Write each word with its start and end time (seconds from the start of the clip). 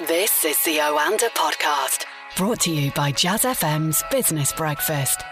This 0.00 0.44
is 0.44 0.62
the 0.64 0.76
Oanda 0.76 1.30
podcast, 1.30 2.04
brought 2.36 2.60
to 2.60 2.70
you 2.70 2.90
by 2.90 3.12
Jazz 3.12 3.44
FM's 3.44 4.02
Business 4.10 4.52
Breakfast. 4.52 5.22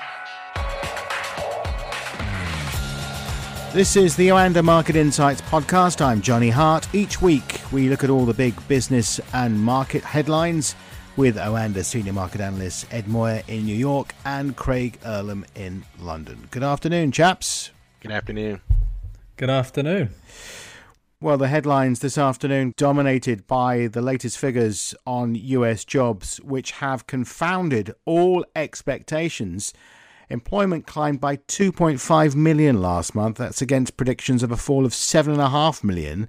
This 3.74 3.95
is 3.95 4.16
the 4.16 4.29
Oanda 4.29 4.64
Market 4.64 4.96
Insights 4.96 5.42
podcast. 5.42 6.00
I'm 6.00 6.22
Johnny 6.22 6.48
Hart. 6.48 6.88
Each 6.95 7.20
week 7.20 7.61
we 7.73 7.91
look 7.91 8.05
at 8.05 8.09
all 8.09 8.24
the 8.24 8.32
big 8.32 8.55
business 8.66 9.20
and 9.34 9.61
market 9.61 10.02
headlines 10.02 10.74
with 11.19 11.37
Oanda 11.37 11.84
senior 11.84 12.15
market 12.15 12.41
analyst 12.41 12.87
Ed 12.91 13.06
Moya 13.06 13.42
in 13.46 13.66
New 13.66 13.77
York 13.77 14.15
and 14.24 14.56
Craig 14.56 14.98
Erlam 15.02 15.45
in 15.55 15.84
London. 15.98 16.48
Good 16.51 16.62
afternoon, 16.62 17.12
chaps. 17.12 17.70
Good 18.01 18.12
afternoon. 18.12 18.62
Good 19.37 19.51
afternoon. 19.51 20.15
Well, 21.20 21.38
the 21.38 21.48
headlines 21.48 22.00
this 22.00 22.18
afternoon 22.18 22.74
dominated 22.77 23.46
by 23.46 23.86
the 23.86 24.02
latest 24.02 24.36
figures 24.36 24.95
on 25.06 25.34
US 25.34 25.84
jobs, 25.84 26.38
which 26.38 26.72
have 26.72 27.06
confounded 27.06 27.95
all 28.05 28.45
expectations. 28.55 29.72
Employment 30.28 30.86
climbed 30.86 31.20
by 31.20 31.36
2.5 31.36 32.34
million 32.34 32.82
last 32.82 33.14
month. 33.14 33.38
That's 33.38 33.62
against 33.62 33.96
predictions 33.96 34.42
of 34.42 34.50
a 34.50 34.56
fall 34.56 34.84
of 34.84 34.92
7.5 34.92 35.84
million. 35.84 36.28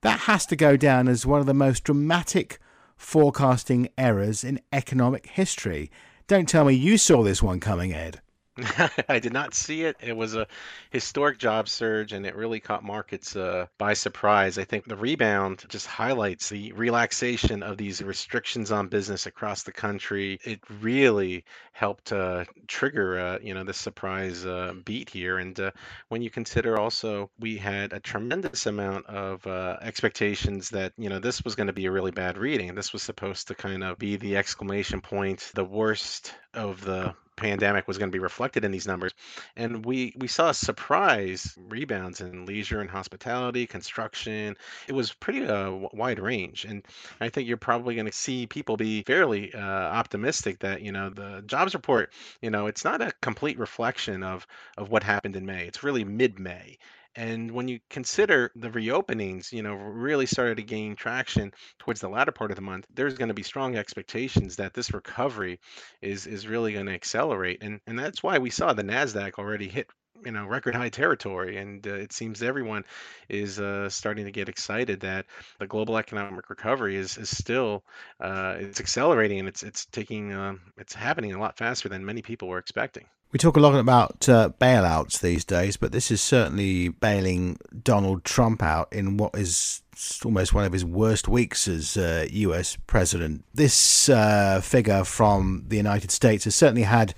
That 0.00 0.20
has 0.20 0.46
to 0.46 0.56
go 0.56 0.76
down 0.76 1.06
as 1.06 1.26
one 1.26 1.40
of 1.40 1.46
the 1.46 1.54
most 1.54 1.84
dramatic 1.84 2.58
forecasting 2.96 3.88
errors 3.96 4.42
in 4.42 4.60
economic 4.72 5.26
history. 5.26 5.90
Don't 6.26 6.48
tell 6.48 6.64
me 6.64 6.72
you 6.72 6.98
saw 6.98 7.22
this 7.22 7.42
one 7.42 7.60
coming, 7.60 7.92
Ed. 7.92 8.20
I 9.08 9.18
did 9.18 9.32
not 9.32 9.52
see 9.52 9.82
it. 9.82 9.96
It 10.00 10.16
was 10.16 10.36
a 10.36 10.46
historic 10.90 11.38
job 11.38 11.68
surge 11.68 12.12
and 12.12 12.24
it 12.24 12.36
really 12.36 12.60
caught 12.60 12.84
markets 12.84 13.34
uh, 13.34 13.66
by 13.78 13.94
surprise. 13.94 14.58
I 14.58 14.64
think 14.64 14.84
the 14.84 14.96
rebound 14.96 15.64
just 15.68 15.88
highlights 15.88 16.50
the 16.50 16.70
relaxation 16.72 17.64
of 17.64 17.78
these 17.78 18.00
restrictions 18.00 18.70
on 18.70 18.86
business 18.86 19.26
across 19.26 19.64
the 19.64 19.72
country. 19.72 20.38
It 20.44 20.60
really 20.80 21.44
helped 21.72 22.12
uh, 22.12 22.44
trigger, 22.68 23.18
uh, 23.18 23.38
you 23.42 23.54
know, 23.54 23.64
the 23.64 23.74
surprise 23.74 24.46
uh, 24.46 24.74
beat 24.84 25.10
here. 25.10 25.38
And 25.38 25.58
uh, 25.58 25.72
when 26.08 26.22
you 26.22 26.30
consider 26.30 26.78
also 26.78 27.30
we 27.40 27.56
had 27.56 27.92
a 27.92 27.98
tremendous 27.98 28.66
amount 28.66 29.06
of 29.06 29.44
uh, 29.48 29.78
expectations 29.82 30.70
that, 30.70 30.92
you 30.96 31.08
know, 31.08 31.18
this 31.18 31.42
was 31.42 31.56
going 31.56 31.66
to 31.66 31.72
be 31.72 31.86
a 31.86 31.90
really 31.90 32.12
bad 32.12 32.38
reading. 32.38 32.72
This 32.76 32.92
was 32.92 33.02
supposed 33.02 33.48
to 33.48 33.56
kind 33.56 33.82
of 33.82 33.98
be 33.98 34.14
the 34.14 34.36
exclamation 34.36 35.00
point, 35.00 35.50
the 35.54 35.64
worst 35.64 36.32
of 36.54 36.80
the 36.84 37.16
pandemic 37.36 37.86
was 37.88 37.98
going 37.98 38.10
to 38.10 38.16
be 38.16 38.22
reflected 38.22 38.64
in 38.64 38.70
these 38.70 38.86
numbers 38.86 39.12
and 39.56 39.84
we 39.84 40.14
we 40.16 40.28
saw 40.28 40.52
surprise 40.52 41.56
rebounds 41.68 42.20
in 42.20 42.46
leisure 42.46 42.80
and 42.80 42.90
hospitality 42.90 43.66
construction. 43.66 44.56
It 44.88 44.92
was 44.92 45.12
pretty 45.12 45.46
uh, 45.46 45.70
wide 45.92 46.18
range 46.18 46.64
and 46.64 46.84
i 47.20 47.28
think 47.28 47.48
you're 47.48 47.56
probably 47.56 47.94
going 47.94 48.06
to 48.06 48.12
see 48.12 48.46
people 48.46 48.76
be 48.76 49.02
fairly 49.02 49.52
uh, 49.54 49.58
optimistic 49.60 50.58
that 50.60 50.82
you 50.82 50.92
know 50.92 51.10
the 51.10 51.42
jobs 51.46 51.74
report 51.74 52.12
you 52.40 52.50
know 52.50 52.66
it's 52.66 52.84
not 52.84 53.00
a 53.00 53.12
complete 53.20 53.58
reflection 53.58 54.22
of 54.22 54.46
of 54.76 54.90
what 54.90 55.02
happened 55.02 55.36
in 55.36 55.46
may. 55.46 55.66
It's 55.66 55.82
really 55.82 56.04
mid-may 56.04 56.78
and 57.16 57.50
when 57.50 57.68
you 57.68 57.80
consider 57.90 58.50
the 58.56 58.70
reopenings, 58.70 59.52
you 59.52 59.62
know, 59.62 59.74
really 59.74 60.26
started 60.26 60.56
to 60.56 60.62
gain 60.62 60.96
traction 60.96 61.52
towards 61.78 62.00
the 62.00 62.08
latter 62.08 62.32
part 62.32 62.50
of 62.50 62.56
the 62.56 62.62
month, 62.62 62.86
there's 62.92 63.16
going 63.18 63.28
to 63.28 63.34
be 63.34 63.42
strong 63.42 63.76
expectations 63.76 64.56
that 64.56 64.74
this 64.74 64.92
recovery 64.94 65.60
is 66.02 66.26
is 66.26 66.48
really 66.48 66.72
going 66.72 66.86
to 66.86 66.94
accelerate. 66.94 67.58
And 67.62 67.80
and 67.86 67.98
that's 67.98 68.22
why 68.22 68.38
we 68.38 68.50
saw 68.50 68.72
the 68.72 68.82
Nasdaq 68.84 69.34
already 69.38 69.68
hit 69.68 69.88
you 70.24 70.32
know 70.32 70.46
record 70.46 70.74
high 70.74 70.88
territory 70.88 71.56
and 71.56 71.86
uh, 71.86 71.94
it 71.94 72.12
seems 72.12 72.42
everyone 72.42 72.84
is 73.28 73.60
uh, 73.60 73.88
starting 73.88 74.24
to 74.24 74.30
get 74.30 74.48
excited 74.48 75.00
that 75.00 75.26
the 75.58 75.66
global 75.66 75.96
economic 75.96 76.50
recovery 76.50 76.96
is 76.96 77.16
is 77.18 77.34
still 77.36 77.84
uh, 78.20 78.56
it's 78.58 78.80
accelerating 78.80 79.38
and 79.38 79.48
it's 79.48 79.62
it's 79.62 79.86
taking 79.86 80.32
um, 80.32 80.60
it's 80.78 80.94
happening 80.94 81.32
a 81.32 81.38
lot 81.38 81.56
faster 81.56 81.88
than 81.88 82.04
many 82.04 82.22
people 82.22 82.48
were 82.48 82.58
expecting 82.58 83.04
we 83.34 83.38
talk 83.38 83.56
a 83.56 83.60
lot 83.60 83.74
about 83.74 84.28
uh, 84.28 84.50
bailouts 84.60 85.18
these 85.18 85.44
days, 85.44 85.76
but 85.76 85.90
this 85.90 86.12
is 86.12 86.22
certainly 86.22 86.90
bailing 86.90 87.58
Donald 87.82 88.22
Trump 88.22 88.62
out 88.62 88.92
in 88.92 89.16
what 89.16 89.34
is 89.34 89.82
almost 90.24 90.54
one 90.54 90.64
of 90.64 90.72
his 90.72 90.84
worst 90.84 91.26
weeks 91.26 91.66
as 91.66 91.96
uh, 91.96 92.28
US 92.30 92.76
president. 92.86 93.44
This 93.52 94.08
uh, 94.08 94.60
figure 94.62 95.02
from 95.02 95.64
the 95.66 95.76
United 95.76 96.12
States 96.12 96.44
has 96.44 96.54
certainly 96.54 96.84
had 96.84 97.12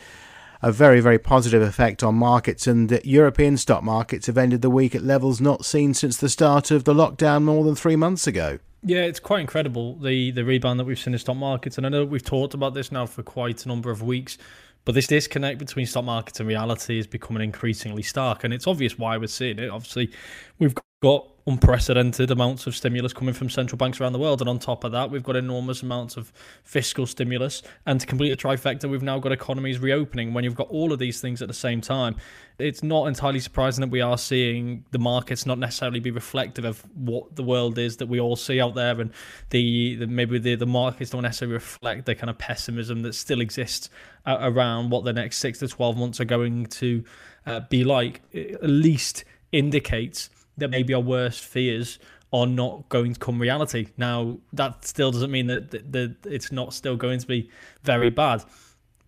a 0.62 0.72
very, 0.72 1.00
very 1.00 1.18
positive 1.18 1.62
effect 1.62 2.02
on 2.02 2.14
markets, 2.14 2.66
and 2.66 3.00
European 3.04 3.56
stock 3.56 3.82
markets 3.82 4.26
have 4.26 4.38
ended 4.38 4.62
the 4.62 4.70
week 4.70 4.94
at 4.94 5.02
levels 5.02 5.40
not 5.40 5.64
seen 5.64 5.94
since 5.94 6.16
the 6.16 6.28
start 6.28 6.70
of 6.70 6.84
the 6.84 6.94
lockdown 6.94 7.42
more 7.44 7.64
than 7.64 7.74
three 7.74 7.96
months 7.96 8.26
ago. 8.26 8.58
Yeah, 8.82 9.02
it's 9.02 9.20
quite 9.20 9.40
incredible 9.40 9.96
the 9.96 10.30
the 10.30 10.44
rebound 10.44 10.78
that 10.78 10.84
we've 10.84 10.98
seen 10.98 11.12
in 11.12 11.18
stock 11.18 11.36
markets, 11.36 11.76
and 11.76 11.86
I 11.86 11.88
know 11.88 12.04
we've 12.04 12.24
talked 12.24 12.54
about 12.54 12.74
this 12.74 12.92
now 12.92 13.06
for 13.06 13.22
quite 13.22 13.64
a 13.64 13.68
number 13.68 13.90
of 13.90 14.02
weeks. 14.02 14.38
But 14.84 14.94
this 14.94 15.08
disconnect 15.08 15.58
between 15.58 15.84
stock 15.84 16.04
markets 16.04 16.38
and 16.38 16.48
reality 16.48 17.00
is 17.00 17.08
becoming 17.08 17.42
increasingly 17.42 18.02
stark, 18.02 18.44
and 18.44 18.54
it's 18.54 18.68
obvious 18.68 18.96
why 18.96 19.16
we're 19.16 19.26
seeing 19.26 19.58
it. 19.58 19.68
Obviously, 19.68 20.12
we've 20.60 20.76
got 21.02 21.28
unprecedented 21.48 22.30
amounts 22.32 22.66
of 22.66 22.74
stimulus 22.74 23.12
coming 23.12 23.32
from 23.32 23.48
central 23.48 23.76
banks 23.76 24.00
around 24.00 24.12
the 24.12 24.18
world. 24.18 24.40
And 24.40 24.48
on 24.48 24.58
top 24.58 24.82
of 24.82 24.90
that, 24.92 25.10
we've 25.10 25.22
got 25.22 25.36
enormous 25.36 25.82
amounts 25.82 26.16
of 26.16 26.32
fiscal 26.64 27.06
stimulus. 27.06 27.62
And 27.84 28.00
to 28.00 28.06
complete 28.06 28.32
a 28.32 28.36
trifecta, 28.36 28.90
we've 28.90 29.02
now 29.02 29.20
got 29.20 29.30
economies 29.30 29.78
reopening. 29.78 30.34
When 30.34 30.42
you've 30.42 30.56
got 30.56 30.68
all 30.70 30.92
of 30.92 30.98
these 30.98 31.20
things 31.20 31.42
at 31.42 31.48
the 31.48 31.54
same 31.54 31.80
time, 31.80 32.16
it's 32.58 32.82
not 32.82 33.06
entirely 33.06 33.38
surprising 33.38 33.82
that 33.82 33.90
we 33.90 34.00
are 34.00 34.18
seeing 34.18 34.84
the 34.90 34.98
markets 34.98 35.46
not 35.46 35.58
necessarily 35.58 36.00
be 36.00 36.10
reflective 36.10 36.64
of 36.64 36.80
what 36.96 37.36
the 37.36 37.44
world 37.44 37.78
is 37.78 37.98
that 37.98 38.06
we 38.06 38.18
all 38.18 38.34
see 38.34 38.60
out 38.60 38.74
there. 38.74 39.00
And 39.00 39.12
the, 39.50 39.96
the 39.96 40.06
maybe 40.08 40.40
the, 40.40 40.56
the 40.56 40.66
markets 40.66 41.10
don't 41.10 41.22
necessarily 41.22 41.54
reflect 41.54 42.06
the 42.06 42.16
kind 42.16 42.30
of 42.30 42.38
pessimism 42.38 43.02
that 43.02 43.14
still 43.14 43.40
exists 43.40 43.88
around 44.26 44.90
what 44.90 45.04
the 45.04 45.12
next 45.12 45.38
six 45.38 45.60
to 45.60 45.68
12 45.68 45.96
months 45.96 46.20
are 46.20 46.24
going 46.24 46.66
to 46.66 47.04
uh, 47.44 47.60
be 47.68 47.84
like. 47.84 48.22
It 48.32 48.54
at 48.54 48.68
least 48.68 49.24
indicates 49.52 50.30
that 50.56 50.68
maybe 50.68 50.94
our 50.94 51.00
worst 51.00 51.44
fears 51.44 51.98
are 52.32 52.46
not 52.46 52.88
going 52.88 53.14
to 53.14 53.20
come 53.20 53.40
reality. 53.40 53.88
Now, 53.96 54.38
that 54.52 54.84
still 54.84 55.10
doesn't 55.10 55.30
mean 55.30 55.46
that, 55.46 56.16
it's 56.24 56.52
not 56.52 56.74
still 56.74 56.96
going 56.96 57.20
to 57.20 57.26
be 57.26 57.50
very 57.82 58.10
bad. 58.10 58.44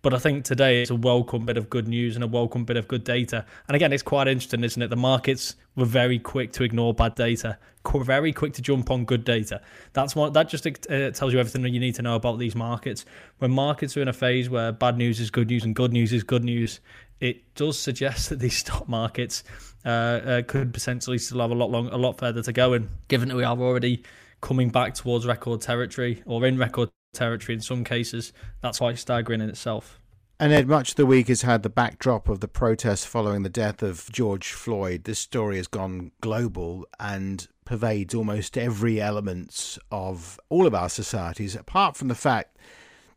But 0.00 0.14
I 0.14 0.18
think 0.18 0.44
today 0.44 0.80
it's 0.80 0.90
a 0.90 0.94
welcome 0.94 1.44
bit 1.44 1.56
of 1.56 1.68
good 1.68 1.88
news 1.88 2.14
and 2.14 2.22
a 2.22 2.28
welcome 2.28 2.64
bit 2.64 2.76
of 2.76 2.86
good 2.86 3.02
data. 3.02 3.44
And 3.66 3.74
again, 3.74 3.92
it's 3.92 4.02
quite 4.02 4.28
interesting, 4.28 4.62
isn't 4.62 4.80
it? 4.80 4.90
The 4.90 4.96
markets 4.96 5.56
were 5.74 5.84
very 5.84 6.20
quick 6.20 6.52
to 6.52 6.62
ignore 6.62 6.94
bad 6.94 7.16
data, 7.16 7.58
very 7.96 8.32
quick 8.32 8.52
to 8.52 8.62
jump 8.62 8.90
on 8.90 9.04
good 9.04 9.24
data. 9.24 9.60
That's 9.94 10.14
what 10.14 10.34
that 10.34 10.48
just 10.48 10.66
uh, 10.66 11.10
tells 11.10 11.32
you 11.32 11.40
everything 11.40 11.62
that 11.62 11.70
you 11.70 11.80
need 11.80 11.96
to 11.96 12.02
know 12.02 12.14
about 12.14 12.38
these 12.38 12.54
markets. 12.54 13.06
When 13.38 13.50
markets 13.50 13.96
are 13.96 14.02
in 14.02 14.08
a 14.08 14.12
phase 14.12 14.48
where 14.48 14.70
bad 14.70 14.96
news 14.96 15.18
is 15.18 15.30
good 15.30 15.48
news 15.48 15.64
and 15.64 15.74
good 15.74 15.92
news 15.92 16.12
is 16.12 16.22
good 16.22 16.44
news, 16.44 16.80
it 17.20 17.54
does 17.54 17.78
suggest 17.78 18.30
that 18.30 18.38
these 18.38 18.56
stock 18.58 18.88
markets 18.88 19.44
uh, 19.84 19.88
uh, 19.88 20.42
could 20.42 20.72
potentially 20.72 21.18
still 21.18 21.40
have 21.40 21.50
a 21.50 21.54
lot 21.54 21.70
long, 21.70 21.88
a 21.88 21.96
lot 21.96 22.18
further 22.18 22.42
to 22.42 22.52
go. 22.52 22.72
And 22.72 22.88
given 23.08 23.28
that 23.28 23.36
we 23.36 23.44
are 23.44 23.56
already 23.56 24.02
coming 24.40 24.68
back 24.68 24.94
towards 24.94 25.26
record 25.26 25.60
territory 25.60 26.22
or 26.26 26.46
in 26.46 26.58
record 26.58 26.90
territory 27.12 27.54
in 27.54 27.60
some 27.60 27.84
cases, 27.84 28.32
that's 28.60 28.78
quite 28.78 28.98
staggering 28.98 29.40
in 29.40 29.48
itself. 29.48 29.98
And 30.40 30.52
Ed, 30.52 30.68
much 30.68 30.90
of 30.90 30.96
the 30.96 31.06
week 31.06 31.26
has 31.28 31.42
had 31.42 31.64
the 31.64 31.68
backdrop 31.68 32.28
of 32.28 32.38
the 32.38 32.46
protests 32.46 33.04
following 33.04 33.42
the 33.42 33.48
death 33.48 33.82
of 33.82 34.08
George 34.12 34.52
Floyd. 34.52 35.02
This 35.02 35.18
story 35.18 35.56
has 35.56 35.66
gone 35.66 36.12
global 36.20 36.86
and 37.00 37.48
pervades 37.64 38.14
almost 38.14 38.56
every 38.56 39.00
element 39.00 39.78
of 39.90 40.38
all 40.48 40.64
of 40.64 40.76
our 40.76 40.88
societies, 40.88 41.56
apart 41.56 41.96
from 41.96 42.06
the 42.06 42.14
fact 42.14 42.56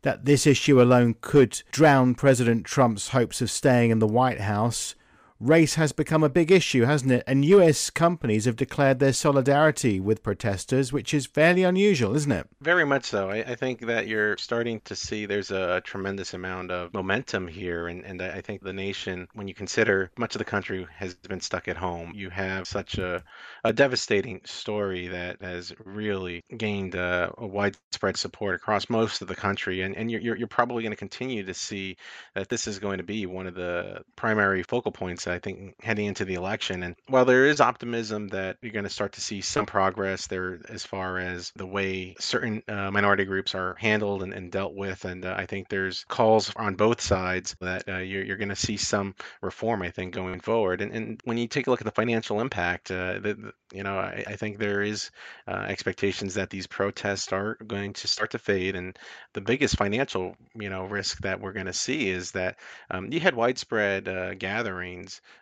that 0.02 0.24
this 0.24 0.46
issue 0.46 0.80
alone 0.80 1.16
could 1.20 1.62
drown 1.70 2.14
President 2.14 2.64
Trump's 2.64 3.08
hopes 3.08 3.40
of 3.40 3.50
staying 3.50 3.90
in 3.90 3.98
the 3.98 4.06
White 4.06 4.40
House 4.40 4.94
race 5.42 5.74
has 5.74 5.92
become 5.92 6.22
a 6.22 6.28
big 6.28 6.50
issue, 6.50 6.84
hasn't 6.84 7.10
it? 7.10 7.24
And 7.26 7.44
US 7.44 7.90
companies 7.90 8.44
have 8.44 8.56
declared 8.56 9.00
their 9.00 9.12
solidarity 9.12 9.98
with 9.98 10.22
protesters, 10.22 10.92
which 10.92 11.12
is 11.12 11.26
fairly 11.26 11.64
unusual, 11.64 12.14
isn't 12.14 12.30
it? 12.30 12.48
Very 12.60 12.86
much 12.86 13.04
so. 13.04 13.30
I, 13.30 13.38
I 13.38 13.54
think 13.56 13.80
that 13.86 14.06
you're 14.06 14.36
starting 14.36 14.80
to 14.84 14.94
see 14.94 15.26
there's 15.26 15.50
a, 15.50 15.82
tremendous 15.84 16.32
amount 16.32 16.70
of 16.70 16.94
momentum 16.94 17.48
here. 17.48 17.88
And, 17.88 18.04
and 18.04 18.22
I 18.22 18.40
think 18.40 18.62
the 18.62 18.72
nation, 18.72 19.26
when 19.34 19.48
you 19.48 19.54
consider 19.54 20.10
much 20.16 20.34
of 20.34 20.38
the 20.38 20.44
country 20.44 20.86
has 20.94 21.14
been 21.14 21.40
stuck 21.40 21.66
at 21.66 21.76
home, 21.76 22.12
you 22.14 22.30
have 22.30 22.68
such 22.68 22.98
a, 22.98 23.22
a 23.64 23.72
devastating 23.72 24.40
story 24.44 25.08
that 25.08 25.42
has 25.42 25.72
really 25.84 26.44
gained 26.56 26.94
a, 26.94 27.32
a 27.38 27.46
widespread 27.46 28.16
support 28.16 28.54
across 28.54 28.88
most 28.88 29.22
of 29.22 29.28
the 29.28 29.34
country. 29.34 29.82
And, 29.82 29.96
and 29.96 30.10
you're, 30.10 30.36
you're 30.36 30.46
probably 30.46 30.82
going 30.82 30.92
to 30.92 30.96
continue 30.96 31.42
to 31.42 31.54
see 31.54 31.96
that 32.34 32.48
this 32.48 32.66
is 32.68 32.78
going 32.78 32.98
to 32.98 33.04
be 33.04 33.26
one 33.26 33.46
of 33.46 33.54
the 33.54 34.02
primary 34.14 34.62
focal 34.62 34.92
points 34.92 35.26
I 35.32 35.38
think, 35.38 35.74
heading 35.82 36.06
into 36.06 36.24
the 36.24 36.34
election. 36.34 36.82
And 36.82 36.96
while 37.08 37.24
there 37.24 37.46
is 37.46 37.60
optimism 37.60 38.28
that 38.28 38.58
you're 38.62 38.72
going 38.72 38.84
to 38.84 38.90
start 38.90 39.12
to 39.12 39.20
see 39.20 39.40
some 39.40 39.66
progress 39.66 40.26
there 40.26 40.60
as 40.68 40.84
far 40.84 41.18
as 41.18 41.52
the 41.56 41.66
way 41.66 42.14
certain 42.18 42.62
uh, 42.68 42.90
minority 42.90 43.24
groups 43.24 43.54
are 43.54 43.74
handled 43.74 44.22
and, 44.22 44.32
and 44.32 44.50
dealt 44.50 44.74
with, 44.74 45.04
and 45.04 45.24
uh, 45.24 45.34
I 45.36 45.46
think 45.46 45.68
there's 45.68 46.04
calls 46.04 46.52
on 46.56 46.74
both 46.74 47.00
sides 47.00 47.56
that 47.60 47.88
uh, 47.88 47.98
you're, 47.98 48.24
you're 48.24 48.36
going 48.36 48.48
to 48.48 48.56
see 48.56 48.76
some 48.76 49.14
reform, 49.40 49.82
I 49.82 49.90
think, 49.90 50.14
going 50.14 50.40
forward. 50.40 50.80
And, 50.80 50.92
and 50.92 51.20
when 51.24 51.38
you 51.38 51.48
take 51.48 51.66
a 51.66 51.70
look 51.70 51.80
at 51.80 51.84
the 51.84 51.90
financial 51.90 52.40
impact, 52.40 52.90
uh, 52.90 53.14
the, 53.14 53.34
the, 53.34 53.52
you 53.72 53.82
know, 53.82 53.98
I, 53.98 54.24
I, 54.26 54.36
think 54.36 54.58
there 54.58 54.82
is 54.82 55.10
uh, 55.48 55.64
expectations 55.68 56.34
that 56.34 56.50
these 56.50 56.66
protests 56.66 57.32
are 57.32 57.56
going 57.66 57.92
to 57.94 58.06
start 58.06 58.30
to 58.32 58.38
fade. 58.38 58.76
And 58.76 58.98
the 59.32 59.40
biggest 59.40 59.76
financial, 59.76 60.36
you 60.54 60.68
know, 60.68 60.84
risk 60.84 61.22
that 61.22 61.40
we're 61.40 61.52
going 61.52 61.66
to 61.66 61.72
see 61.72 62.10
is 62.10 62.32
that 62.32 62.58
um, 62.90 63.10
you 63.10 63.20
had 63.20 63.34
widespread 63.34 64.08
uh, 64.08 64.34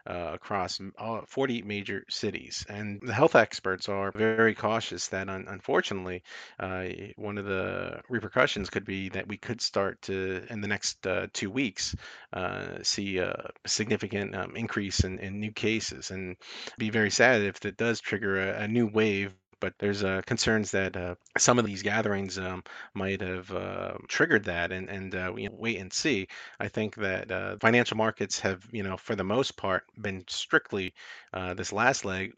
uh, 0.08 0.30
across 0.34 0.80
all, 0.98 1.22
40 1.26 1.62
major 1.62 2.04
cities, 2.08 2.64
and 2.68 3.00
the 3.02 3.14
health 3.14 3.36
experts 3.36 3.88
are 3.88 4.12
very 4.12 4.54
cautious 4.54 5.08
that, 5.08 5.28
un- 5.28 5.46
unfortunately, 5.48 6.22
uh, 6.58 6.84
one 7.16 7.38
of 7.38 7.44
the 7.44 8.00
repercussions 8.08 8.70
could 8.70 8.84
be 8.84 9.08
that 9.10 9.28
we 9.28 9.36
could 9.36 9.60
start 9.60 10.00
to, 10.02 10.44
in 10.50 10.60
the 10.60 10.68
next 10.68 11.06
uh, 11.06 11.26
two 11.32 11.50
weeks, 11.50 11.94
uh, 12.32 12.78
see 12.82 13.18
a 13.18 13.50
significant 13.66 14.34
um, 14.34 14.56
increase 14.56 15.04
in, 15.04 15.18
in 15.18 15.40
new 15.40 15.52
cases, 15.52 16.10
and 16.10 16.36
be 16.78 16.90
very 16.90 17.10
sad 17.10 17.42
if 17.42 17.64
it 17.64 17.76
does 17.76 18.00
trigger 18.00 18.40
a, 18.40 18.62
a 18.62 18.68
new 18.68 18.86
wave 18.86 19.34
but 19.60 19.74
there's 19.78 20.02
uh, 20.04 20.22
concerns 20.26 20.70
that 20.72 20.96
uh, 20.96 21.14
some 21.38 21.58
of 21.58 21.66
these 21.66 21.82
gatherings 21.82 22.38
um, 22.38 22.62
might 22.94 23.20
have 23.20 23.50
uh, 23.52 23.94
triggered 24.08 24.44
that, 24.44 24.72
and 24.72 24.88
and 24.88 25.14
uh, 25.14 25.34
you 25.36 25.48
know, 25.48 25.56
wait 25.58 25.78
and 25.78 25.92
see. 25.92 26.26
I 26.58 26.68
think 26.68 26.96
that 26.96 27.30
uh, 27.30 27.56
financial 27.60 27.96
markets 27.96 28.40
have, 28.40 28.66
you 28.72 28.82
know, 28.82 28.96
for 28.96 29.14
the 29.14 29.24
most 29.24 29.56
part, 29.56 29.84
been 30.00 30.24
strictly 30.28 30.94
uh, 31.32 31.54
this 31.54 31.72
last 31.72 32.04
leg 32.04 32.32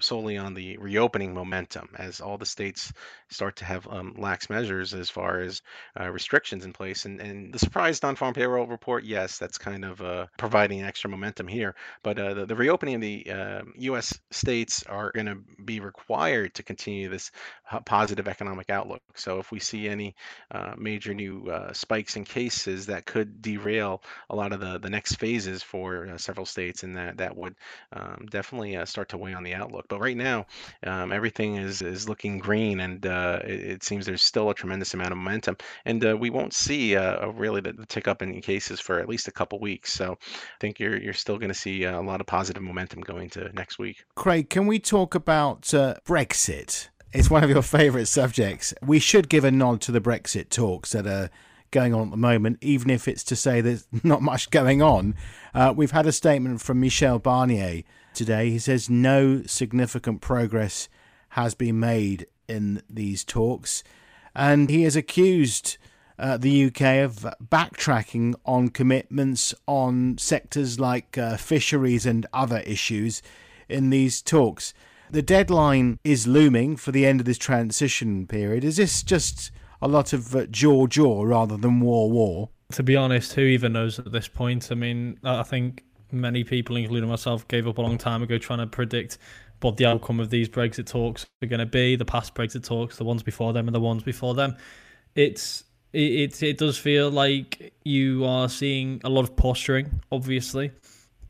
solely 0.00 0.36
on 0.36 0.54
the 0.54 0.76
reopening 0.78 1.34
momentum 1.34 1.88
as 1.98 2.20
all 2.20 2.38
the 2.38 2.46
states 2.46 2.92
start 3.30 3.56
to 3.56 3.64
have 3.64 3.86
um, 3.88 4.14
lax 4.16 4.48
measures 4.50 4.94
as 4.94 5.10
far 5.10 5.40
as 5.40 5.62
uh, 5.98 6.10
restrictions 6.10 6.64
in 6.64 6.72
place. 6.72 7.04
And, 7.04 7.20
and 7.20 7.52
the 7.52 7.58
surprise 7.58 8.02
non-farm 8.02 8.34
payroll 8.34 8.66
report, 8.66 9.04
yes, 9.04 9.38
that's 9.38 9.58
kind 9.58 9.84
of 9.84 10.00
uh, 10.00 10.26
providing 10.38 10.82
extra 10.82 11.10
momentum 11.10 11.46
here. 11.46 11.74
But 12.02 12.18
uh, 12.18 12.34
the, 12.34 12.46
the, 12.46 12.56
reopening 12.56 12.96
of 12.96 13.00
the 13.00 13.26
U.S. 13.76 14.12
Um, 14.12 14.20
states 14.30 14.82
are 14.84 15.12
going 15.12 15.26
to 15.26 15.38
be 15.64 15.80
required 15.80 16.54
to 16.54 16.62
continue 16.62 17.08
this 17.08 17.30
positive 17.84 18.28
economic 18.28 18.70
outlook. 18.70 19.02
So 19.14 19.38
if 19.38 19.52
we 19.52 19.60
see 19.60 19.88
any 19.88 20.14
uh, 20.50 20.74
major 20.76 21.14
new 21.14 21.48
uh, 21.50 21.72
spikes 21.72 22.16
in 22.16 22.24
cases, 22.24 22.86
that 22.86 23.06
could 23.06 23.42
derail 23.42 24.02
a 24.30 24.36
lot 24.36 24.52
of 24.52 24.60
the, 24.60 24.78
the 24.78 24.90
next 24.90 25.16
phases 25.16 25.62
for 25.62 26.08
uh, 26.08 26.18
several 26.18 26.46
states, 26.46 26.82
and 26.82 26.96
that 26.96 27.18
that 27.18 27.36
would 27.36 27.54
um, 27.92 28.26
definitely 28.30 28.78
start 28.86 29.08
to 29.10 29.18
weigh 29.18 29.34
on 29.34 29.42
the 29.42 29.54
outlook. 29.54 29.86
But 29.88 30.00
right 30.00 30.16
now, 30.16 30.46
um, 30.84 31.12
everything 31.12 31.56
is 31.56 31.82
is 31.82 32.08
looking 32.08 32.38
green, 32.38 32.80
and 32.80 33.04
uh, 33.18 33.40
it, 33.44 33.60
it, 33.60 33.82
seems 33.82 34.06
there's 34.06 34.22
still 34.22 34.50
a 34.50 34.54
tremendous 34.54 34.94
amount 34.94 35.12
of 35.12 35.18
momentum. 35.18 35.56
And 35.84 36.04
uh, 36.04 36.16
we 36.16 36.30
won't 36.30 36.54
see 36.54 36.96
uh, 36.96 37.28
really 37.28 37.60
the, 37.60 37.72
the, 37.72 37.86
tick 37.86 38.08
up 38.08 38.22
in 38.22 38.40
cases 38.40 38.80
for 38.80 38.98
at 38.98 39.08
least 39.08 39.28
a 39.28 39.32
couple 39.32 39.58
weeks. 39.58 39.92
So 39.92 40.12
I 40.12 40.58
think 40.60 40.78
you're 40.78 40.98
you're 40.98 41.12
still 41.12 41.38
going 41.38 41.48
to 41.48 41.58
see 41.58 41.84
a 41.84 42.00
lot 42.00 42.20
of 42.20 42.26
positive 42.26 42.62
momentum 42.62 43.00
going 43.00 43.30
to 43.30 43.52
next 43.52 43.78
week. 43.78 44.04
Craig, 44.14 44.50
can 44.50 44.66
we 44.66 44.78
talk 44.78 45.14
about 45.14 45.72
uh, 45.74 45.94
Brexit? 46.06 46.88
It's 47.12 47.30
one 47.30 47.42
of 47.42 47.50
your 47.50 47.62
favourite 47.62 48.08
subjects. 48.08 48.74
We 48.82 48.98
should 48.98 49.28
give 49.28 49.44
a 49.44 49.50
nod 49.50 49.80
to 49.82 49.92
the 49.92 50.00
Brexit 50.00 50.50
talks 50.50 50.92
that 50.92 51.06
are 51.06 51.30
going 51.70 51.94
on 51.94 52.08
at 52.08 52.10
the 52.10 52.16
moment, 52.16 52.58
even 52.60 52.90
if 52.90 53.08
it's 53.08 53.24
to 53.24 53.36
say 53.36 53.60
there's 53.60 53.86
not 54.04 54.22
much 54.22 54.50
going 54.50 54.82
on. 54.82 55.14
Uh, 55.54 55.72
we've 55.74 55.90
had 55.90 56.06
a 56.06 56.12
statement 56.12 56.60
from 56.60 56.80
Michel 56.80 57.18
Barnier 57.18 57.84
today. 58.14 58.50
He 58.50 58.58
says 58.58 58.90
no 58.90 59.42
significant 59.44 60.20
progress 60.20 60.88
has 61.30 61.54
been 61.54 61.78
made 61.78 62.26
in 62.48 62.82
these 62.88 63.24
talks, 63.24 63.82
and 64.34 64.70
he 64.70 64.82
has 64.82 64.96
accused 64.96 65.78
uh, 66.18 66.36
the 66.36 66.66
UK 66.66 67.04
of 67.04 67.26
backtracking 67.42 68.34
on 68.44 68.68
commitments 68.68 69.54
on 69.66 70.18
sectors 70.18 70.80
like 70.80 71.16
uh, 71.16 71.36
fisheries 71.36 72.04
and 72.06 72.26
other 72.32 72.58
issues 72.60 73.22
in 73.68 73.90
these 73.90 74.20
talks. 74.20 74.74
The 75.10 75.22
deadline 75.22 75.98
is 76.04 76.26
looming 76.26 76.76
for 76.76 76.92
the 76.92 77.06
end 77.06 77.20
of 77.20 77.26
this 77.26 77.38
transition 77.38 78.26
period. 78.26 78.64
Is 78.64 78.76
this 78.76 79.02
just 79.02 79.50
a 79.80 79.88
lot 79.88 80.12
of 80.12 80.34
uh, 80.34 80.46
jaw 80.46 80.86
jaw 80.86 81.22
rather 81.22 81.56
than 81.56 81.80
war 81.80 82.10
war? 82.10 82.50
To 82.72 82.82
be 82.82 82.96
honest, 82.96 83.32
who 83.32 83.42
even 83.42 83.72
knows 83.72 83.98
at 83.98 84.12
this 84.12 84.28
point? 84.28 84.70
I 84.70 84.74
mean, 84.74 85.18
I 85.24 85.42
think 85.42 85.84
many 86.12 86.44
people, 86.44 86.76
including 86.76 87.08
myself, 87.08 87.46
gave 87.48 87.66
up 87.66 87.78
a 87.78 87.80
long 87.80 87.96
time 87.96 88.22
ago 88.22 88.36
trying 88.36 88.58
to 88.58 88.66
predict 88.66 89.18
what 89.60 89.76
the 89.76 89.86
outcome 89.86 90.20
of 90.20 90.30
these 90.30 90.48
Brexit 90.48 90.86
talks 90.86 91.26
are 91.42 91.46
going 91.46 91.60
to 91.60 91.66
be. 91.66 91.96
The 91.96 92.04
past 92.04 92.34
Brexit 92.34 92.64
talks, 92.64 92.96
the 92.96 93.04
ones 93.04 93.22
before 93.22 93.52
them, 93.52 93.68
and 93.68 93.74
the 93.74 93.80
ones 93.80 94.02
before 94.02 94.34
them. 94.34 94.56
It's 95.14 95.64
it, 95.92 96.00
it, 96.00 96.42
it 96.42 96.58
does 96.58 96.78
feel 96.78 97.10
like 97.10 97.72
you 97.84 98.24
are 98.24 98.48
seeing 98.48 99.00
a 99.04 99.08
lot 99.08 99.22
of 99.22 99.36
posturing, 99.36 100.00
obviously, 100.12 100.70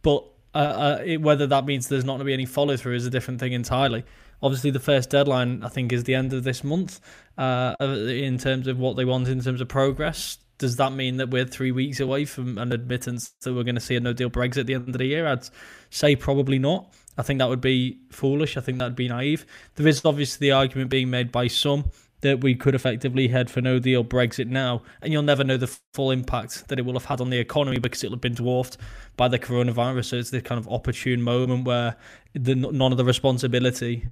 but 0.03 0.25
uh, 0.55 0.59
uh, 0.59 1.03
it, 1.05 1.23
whether 1.23 1.47
that 1.47 1.65
means 1.65 1.89
there's 1.89 2.05
not 2.05 2.15
going 2.15 2.21
to 2.21 2.25
be 2.25 2.33
any 2.33 2.47
follow 2.47 2.77
through 2.77 2.95
is 2.95 3.07
a 3.07 3.11
different 3.11 3.41
thing 3.41 3.53
entirely. 3.53 4.05
Obviously, 4.43 4.71
the 4.71 4.81
first 4.81 5.11
deadline 5.11 5.65
I 5.65 5.69
think 5.69 5.93
is 5.93 6.05
the 6.05 6.15
end 6.15 6.33
of 6.33 6.45
this 6.45 6.63
month 6.63 7.01
uh, 7.39 7.75
in 7.81 8.39
terms 8.39 8.67
of 8.67 8.79
what 8.79 8.97
they 8.97 9.05
want 9.05 9.29
in 9.29 9.41
terms 9.41 9.61
of 9.61 9.69
progress 9.69 10.39
does 10.59 10.77
that 10.77 10.93
mean 10.93 11.17
that 11.17 11.31
we're 11.31 11.45
three 11.45 11.71
weeks 11.71 12.01
away 12.01 12.25
from 12.25 12.59
an 12.59 12.73
admittance 12.73 13.33
that 13.43 13.55
we're 13.55 13.63
going 13.63 13.77
to 13.77 13.81
see 13.81 13.97
a 13.97 14.01
no 14.01 14.13
deal 14.13 14.29
Brexit 14.29 14.59
at 14.59 14.67
the 14.67 14.75
end 14.75 14.89
of 14.89 14.99
the 14.99 15.07
year? 15.07 15.27
I'd 15.27 15.49
say 15.91 16.17
probably 16.17 16.59
not. 16.59 16.93
I 17.19 17.23
think 17.23 17.39
that 17.41 17.49
would 17.49 17.61
be 17.61 17.99
foolish. 18.11 18.57
I 18.57 18.61
think 18.61 18.79
that'd 18.79 18.97
be 18.97 19.09
naive. 19.09 19.45
There 19.75 19.89
is 19.89 20.05
obviously 20.05 20.47
the 20.47 20.53
argument 20.53 20.89
being 20.89 21.11
made 21.11 21.33
by 21.33 21.49
some 21.49 21.91
that 22.21 22.41
we 22.41 22.55
could 22.55 22.75
effectively 22.75 23.29
head 23.29 23.51
for 23.51 23.61
no 23.61 23.79
deal 23.79 24.05
Brexit 24.05 24.47
now, 24.47 24.83
and 25.03 25.13
you'll 25.13 25.23
never 25.23 25.45
know 25.45 25.57
the 25.57 25.79
full 25.95 26.11
impact 26.11 26.69
that 26.69 26.79
it 26.79 26.83
will 26.83 26.95
have 26.95 27.05
had 27.05 27.21
on 27.21 27.31
the 27.31 27.39
economy 27.39 27.79
because 27.79 28.03
it'll 28.03 28.15
have 28.15 28.21
been 28.21 28.35
dwarfed 28.35 28.77
by 29.17 29.29
the 29.29 29.39
coronavirus. 29.39 30.07
So 30.07 30.17
it's 30.17 30.31
this 30.31 30.43
kind 30.43 30.59
of 30.59 30.69
opportune 30.69 31.23
moment 31.23 31.65
where 31.65 31.97
the, 32.35 32.55
none 32.55 32.93
of 32.93 32.99
the 32.99 33.05
responsibility 33.05 34.07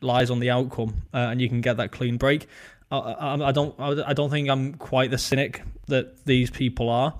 lies 0.00 0.30
on 0.30 0.40
the 0.40 0.50
outcome, 0.50 1.02
uh, 1.12 1.18
and 1.18 1.40
you 1.40 1.48
can 1.48 1.60
get 1.60 1.76
that 1.76 1.92
clean 1.92 2.16
break. 2.16 2.46
I, 2.90 3.48
I, 3.48 3.52
don't 3.52 3.74
I 3.80 4.12
don't 4.12 4.28
think 4.28 4.50
I'm 4.50 4.74
quite 4.74 5.10
the 5.10 5.18
cynic 5.18 5.62
that 5.86 6.26
these 6.26 6.50
people 6.50 6.90
are. 6.90 7.14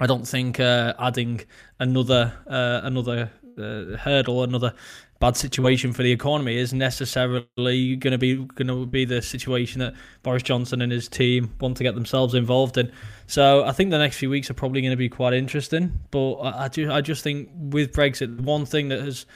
I 0.00 0.06
don't 0.06 0.26
think 0.26 0.60
uh, 0.60 0.94
adding 0.98 1.42
another 1.80 2.32
uh, 2.46 2.80
another 2.84 3.30
uh, 3.58 3.96
hurdle, 3.98 4.42
another 4.42 4.74
bad 5.22 5.36
situation 5.36 5.92
for 5.92 6.02
the 6.02 6.10
economy 6.10 6.56
is 6.56 6.72
necessarily 6.72 7.94
going 7.94 8.10
to 8.10 8.18
be 8.18 8.34
going 8.34 8.66
to 8.66 8.84
be 8.86 9.04
the 9.04 9.22
situation 9.22 9.78
that 9.78 9.94
Boris 10.24 10.42
Johnson 10.42 10.82
and 10.82 10.90
his 10.90 11.08
team 11.08 11.54
want 11.60 11.76
to 11.76 11.84
get 11.84 11.94
themselves 11.94 12.34
involved 12.34 12.76
in. 12.76 12.90
So 13.28 13.64
I 13.64 13.70
think 13.70 13.90
the 13.90 13.98
next 13.98 14.16
few 14.16 14.30
weeks 14.30 14.50
are 14.50 14.54
probably 14.54 14.80
going 14.80 14.90
to 14.90 14.96
be 14.96 15.08
quite 15.08 15.32
interesting. 15.32 16.00
But 16.10 16.34
I, 16.34 16.64
I 16.64 16.68
do 16.68 16.90
I 16.90 17.00
just 17.00 17.22
think 17.22 17.50
with 17.54 17.92
Brexit, 17.92 18.40
one 18.40 18.66
thing 18.66 18.88
that 18.88 19.00
has 19.00 19.26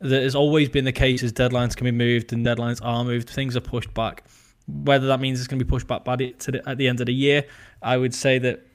that 0.00 0.22
has 0.22 0.34
always 0.34 0.68
been 0.68 0.84
the 0.84 0.92
case 0.92 1.22
is 1.22 1.32
deadlines 1.32 1.76
can 1.76 1.84
be 1.84 1.90
moved 1.90 2.32
and 2.32 2.44
deadlines 2.44 2.80
are 2.82 3.04
moved. 3.04 3.28
Things 3.28 3.56
are 3.56 3.60
pushed 3.60 3.92
back. 3.94 4.24
Whether 4.66 5.08
that 5.08 5.20
means 5.20 5.40
it's 5.40 5.48
going 5.48 5.58
to 5.58 5.64
be 5.64 5.68
pushed 5.68 5.86
back 5.86 6.04
by 6.04 6.16
the, 6.16 6.34
the, 6.38 6.62
at 6.66 6.78
the 6.78 6.88
end 6.88 7.00
of 7.00 7.06
the 7.06 7.14
year, 7.14 7.44
I 7.82 7.98
would 7.98 8.14
say 8.14 8.38
that 8.38 8.66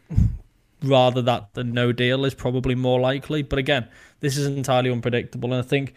rather 0.83 1.21
that 1.21 1.53
than 1.53 1.73
no 1.73 1.91
deal 1.91 2.25
is 2.25 2.33
probably 2.33 2.75
more 2.75 2.99
likely. 2.99 3.41
But 3.41 3.59
again, 3.59 3.87
this 4.19 4.37
is 4.37 4.45
entirely 4.45 4.91
unpredictable. 4.91 5.53
And 5.53 5.63
I 5.63 5.67
think 5.67 5.93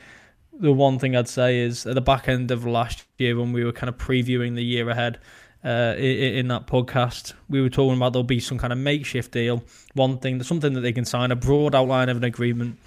the 0.52 0.72
one 0.72 0.98
thing 0.98 1.16
I'd 1.16 1.28
say 1.28 1.58
is 1.58 1.86
at 1.86 1.94
the 1.94 2.00
back 2.00 2.28
end 2.28 2.50
of 2.50 2.66
last 2.66 3.04
year 3.18 3.36
when 3.36 3.52
we 3.52 3.64
were 3.64 3.72
kind 3.72 3.88
of 3.88 3.96
previewing 3.96 4.54
the 4.54 4.64
year 4.64 4.88
ahead 4.88 5.18
uh, 5.64 5.94
in, 5.96 6.48
that 6.48 6.66
podcast, 6.66 7.34
we 7.48 7.60
were 7.60 7.68
talking 7.68 7.96
about 7.96 8.12
there'll 8.12 8.24
be 8.24 8.40
some 8.40 8.58
kind 8.58 8.72
of 8.72 8.78
makeshift 8.78 9.30
deal. 9.32 9.62
One 9.94 10.18
thing, 10.18 10.42
something 10.42 10.72
that 10.72 10.80
they 10.80 10.92
can 10.92 11.04
sign, 11.04 11.30
a 11.30 11.36
broad 11.36 11.74
outline 11.74 12.08
of 12.08 12.16
an 12.16 12.24
agreement 12.24 12.78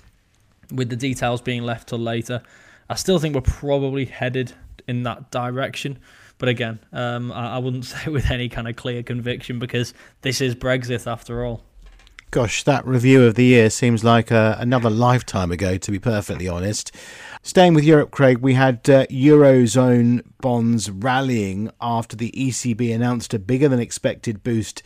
with 0.74 0.90
the 0.90 0.96
details 0.96 1.42
being 1.42 1.64
left 1.64 1.90
till 1.90 2.00
later. 2.00 2.42
I 2.90 2.96
still 2.96 3.18
think 3.18 3.34
we're 3.34 3.42
probably 3.42 4.06
headed 4.06 4.54
in 4.88 5.04
that 5.04 5.32
direction. 5.32 6.00
But 6.38 6.50
again, 6.50 6.80
um, 6.92 7.32
I, 7.32 7.56
I 7.56 7.58
wouldn't 7.60 7.86
say 7.86 8.10
with 8.12 8.30
any 8.30 8.50
kind 8.50 8.68
of 8.68 8.76
clear 8.76 9.04
conviction 9.04 9.58
because 9.58 9.94
this 10.22 10.42
is 10.42 10.54
Brexit 10.54 11.10
after 11.10 11.46
all. 11.46 11.64
Gosh, 12.32 12.64
that 12.64 12.86
review 12.86 13.24
of 13.24 13.36
the 13.36 13.46
year 13.46 13.70
seems 13.70 14.04
like 14.04 14.32
uh, 14.32 14.58
another 14.60 14.90
lifetime 14.90 15.52
ago, 15.52 15.78
to 15.78 15.92
be 15.92 16.00
perfectly 16.00 16.48
honest. 16.48 16.92
Staying 17.44 17.74
with 17.74 17.86
Europe, 17.86 18.12
Craig, 18.12 18.40
we 18.40 18.56
had 18.56 18.90
uh, 18.90 19.06
Eurozone 19.06 20.22
bonds 20.42 20.90
rallying 20.90 21.70
after 21.80 22.16
the 22.16 22.32
ECB 22.32 22.94
announced 22.94 23.34
a 23.34 23.40
bigger 23.40 23.70
than 23.70 23.80
expected 23.80 24.44
boost 24.44 24.84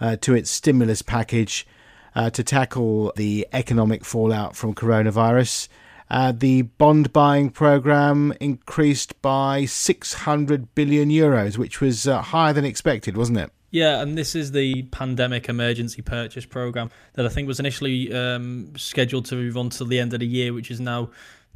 uh, 0.00 0.16
to 0.16 0.34
its 0.34 0.50
stimulus 0.50 1.02
package 1.02 1.66
uh, 2.14 2.30
to 2.30 2.44
tackle 2.44 3.12
the 3.16 3.46
economic 3.52 4.04
fallout 4.04 4.54
from 4.54 4.74
coronavirus. 4.74 5.68
Uh, 6.10 6.32
the 6.32 6.62
bond 6.62 7.12
buying 7.12 7.50
program 7.50 8.32
increased 8.38 9.20
by 9.22 9.64
600 9.64 10.74
billion 10.74 11.08
euros, 11.08 11.56
which 11.56 11.80
was 11.80 12.06
uh, 12.06 12.20
higher 12.20 12.52
than 12.52 12.64
expected, 12.64 13.16
wasn't 13.16 13.38
it? 13.38 13.50
Yeah, 13.74 14.02
and 14.02 14.16
this 14.16 14.36
is 14.36 14.52
the 14.52 14.82
pandemic 14.82 15.48
emergency 15.48 16.00
purchase 16.00 16.46
program 16.46 16.92
that 17.14 17.26
I 17.26 17.28
think 17.28 17.48
was 17.48 17.58
initially 17.58 18.14
um, 18.14 18.72
scheduled 18.76 19.24
to 19.26 19.50
run 19.50 19.70
till 19.70 19.86
the 19.88 19.98
end 19.98 20.14
of 20.14 20.20
the 20.20 20.26
year, 20.28 20.52
which 20.52 20.70
is 20.70 20.78
now 20.78 21.10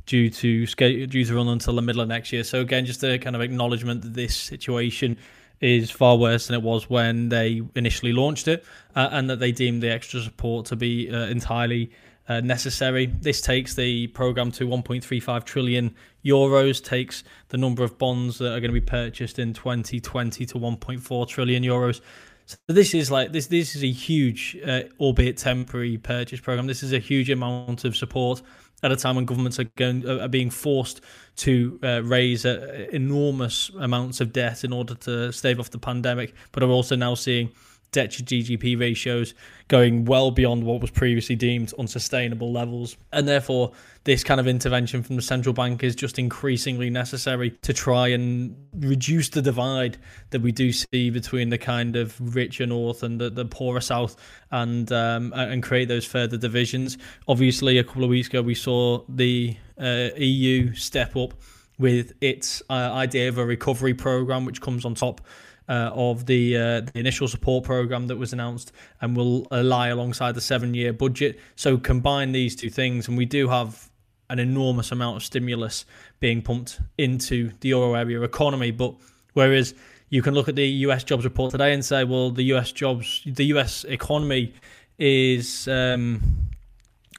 due 0.05 0.29
to 0.29 0.67
due 0.67 1.25
to 1.25 1.37
run 1.37 1.47
until 1.47 1.77
the 1.77 1.83
middle 1.83 2.03
of 2.03 2.09
next 2.09 2.33
year. 2.33 2.43
So 2.43 2.61
again, 2.61 2.87
just 2.87 3.05
a 3.05 3.19
kind 3.19 3.37
of 3.37 3.43
acknowledgement 3.43 4.03
that 4.03 4.15
this 4.15 4.35
situation 4.35 5.17
is 5.61 5.93
far 5.93 6.17
worse 6.17 6.49
than 6.49 6.57
it 6.57 6.63
was 6.65 6.91
when 6.91 7.29
they 7.29 7.63
initially 7.77 8.13
launched 8.13 8.49
it, 8.49 8.65
uh, 8.97 9.11
and 9.13 9.31
that 9.31 9.39
they 9.39 9.53
deemed 9.53 9.81
the 9.85 9.93
extra 9.93 10.21
support 10.21 10.67
to 10.67 10.75
be 10.75 11.09
uh, 11.09 11.27
entirely 11.27 11.93
uh, 12.29 12.41
necessary. 12.41 13.07
This 13.07 13.41
takes 13.41 13.75
the 13.75 14.09
program 14.09 14.51
to 14.53 14.67
1.35 14.67 15.45
trillion 15.45 15.95
euros, 16.25 16.85
takes 16.85 17.25
the 17.49 17.57
number 17.57 17.83
of 17.83 17.99
bonds 17.99 18.39
that 18.39 18.53
are 18.53 18.61
going 18.61 18.73
to 18.73 18.81
be 18.81 18.81
purchased 18.81 19.39
in 19.39 19.55
2020 19.55 20.47
to 20.47 20.55
1.4 20.55 21.29
trillion 21.29 21.63
euros. 21.63 22.01
So 22.47 22.57
this 22.69 22.95
is 22.95 23.11
like 23.11 23.33
this. 23.33 23.49
This 23.49 23.77
is 23.77 23.83
a 23.83 23.91
huge, 23.91 24.57
uh, 24.67 24.83
albeit 24.99 25.37
temporary, 25.37 25.99
purchase 25.99 26.41
program. 26.41 26.67
This 26.67 26.83
is 26.83 26.95
a 26.95 26.99
huge 26.99 27.29
amount 27.29 27.85
of 27.85 27.95
support 27.95 28.41
at 28.83 28.93
a 28.93 28.97
time 28.97 29.17
when 29.17 29.27
governments 29.27 29.59
are 29.59 29.65
going 29.77 30.09
are 30.09 30.29
being 30.29 30.49
forced 30.49 31.03
to 31.37 31.79
uh, 31.83 32.03
raise 32.05 32.47
uh, 32.47 32.87
enormous 32.91 33.71
amounts 33.79 34.21
of 34.21 34.33
debt 34.33 34.65
in 34.65 34.73
order 34.73 34.95
to 34.95 35.31
stave 35.33 35.61
off 35.61 35.71
the 35.71 35.79
pandemic, 35.79 36.35
but 36.53 36.63
are 36.63 36.71
also 36.71 36.97
now 36.97 37.15
seeing 37.15 37.51
debt 37.93 38.13
to 38.13 38.23
GDP 38.23 38.79
ratios 38.79 39.35
going 39.69 40.05
well 40.05 40.31
beyond 40.31 40.65
what 40.65 40.81
was 40.81 40.91
previously 40.91 41.37
deemed 41.37 41.73
unsustainable 41.79 42.53
levels. 42.53 42.97
And 43.13 43.29
therefore, 43.29 43.73
this 44.05 44.25
kind 44.25 44.41
of 44.41 44.47
intervention 44.47 45.03
from 45.03 45.17
the 45.17 45.23
central 45.23 45.53
bank 45.53 45.83
is 45.85 45.95
just 45.95 46.19
increasingly 46.19 46.89
necessary 46.91 47.51
to 47.63 47.73
try 47.73 48.09
and 48.09 48.57
reduce 48.79 49.29
the 49.29 49.43
divide 49.43 49.99
that 50.31 50.41
we 50.41 50.53
do 50.53 50.73
see 50.73 51.11
between 51.11 51.51
the 51.51 51.59
kind 51.59 51.97
of 51.97 52.35
richer 52.35 52.67
north 52.67 53.03
and 53.03 53.21
the, 53.21 53.29
the 53.31 53.45
poorer 53.45 53.81
south 53.81 54.17
and 54.51 54.91
um, 54.93 55.33
and 55.35 55.63
create 55.63 55.89
those 55.89 56.07
further 56.07 56.37
divisions. 56.37 56.97
Obviously, 57.27 57.79
a 57.79 57.85
couple 57.85 58.05
of 58.05 58.11
weeks 58.11 58.29
ago, 58.29 58.41
we 58.41 58.55
saw 58.55 59.03
the 59.09 59.57
uh, 59.79 60.09
EU 60.17 60.75
step 60.75 61.17
up 61.17 61.35
with 61.79 62.13
its 62.21 62.63
uh, 62.71 62.73
idea 62.73 63.29
of 63.29 63.39
a 63.39 63.45
recovery 63.45 63.95
program, 63.95 64.45
which 64.45 64.61
comes 64.61 64.85
on 64.85 64.95
top 64.95 65.21
uh, 65.69 65.91
of 65.93 66.27
the, 66.27 66.57
uh, 66.57 66.81
the 66.81 66.93
initial 66.95 67.29
support 67.29 67.65
program 67.65 68.07
that 68.07 68.17
was 68.17 68.33
announced 68.33 68.73
and 69.01 69.17
will 69.17 69.47
lie 69.51 69.89
alongside 69.89 70.35
the 70.35 70.41
seven 70.41 70.75
year 70.75 70.93
budget. 70.93 71.39
So 71.57 71.79
combine 71.79 72.33
these 72.33 72.57
two 72.57 72.71
things, 72.71 73.09
and 73.09 73.17
we 73.17 73.27
do 73.27 73.49
have 73.49 73.91
an 74.31 74.39
enormous 74.39 74.93
amount 74.93 75.17
of 75.17 75.23
stimulus 75.23 75.87
being 76.21 76.43
pumped 76.43 76.81
into 76.99 77.51
the 77.61 77.69
euro 77.69 77.95
area 77.95 78.21
economy. 78.23 78.71
But 78.71 78.95
whereas 79.33 79.75
you 80.11 80.23
can 80.23 80.35
look 80.35 80.49
at 80.49 80.57
the 80.57 80.67
US 80.67 81.05
jobs 81.05 81.25
report 81.25 81.53
today 81.53 81.73
and 81.73 81.85
say, 81.85 82.05
well, 82.05 82.31
the 82.31 82.45
US 82.55 82.73
jobs, 82.73 83.23
the 83.27 83.47
US 83.47 83.85
economy 83.85 84.55
is 84.99 85.69
um, 85.69 86.48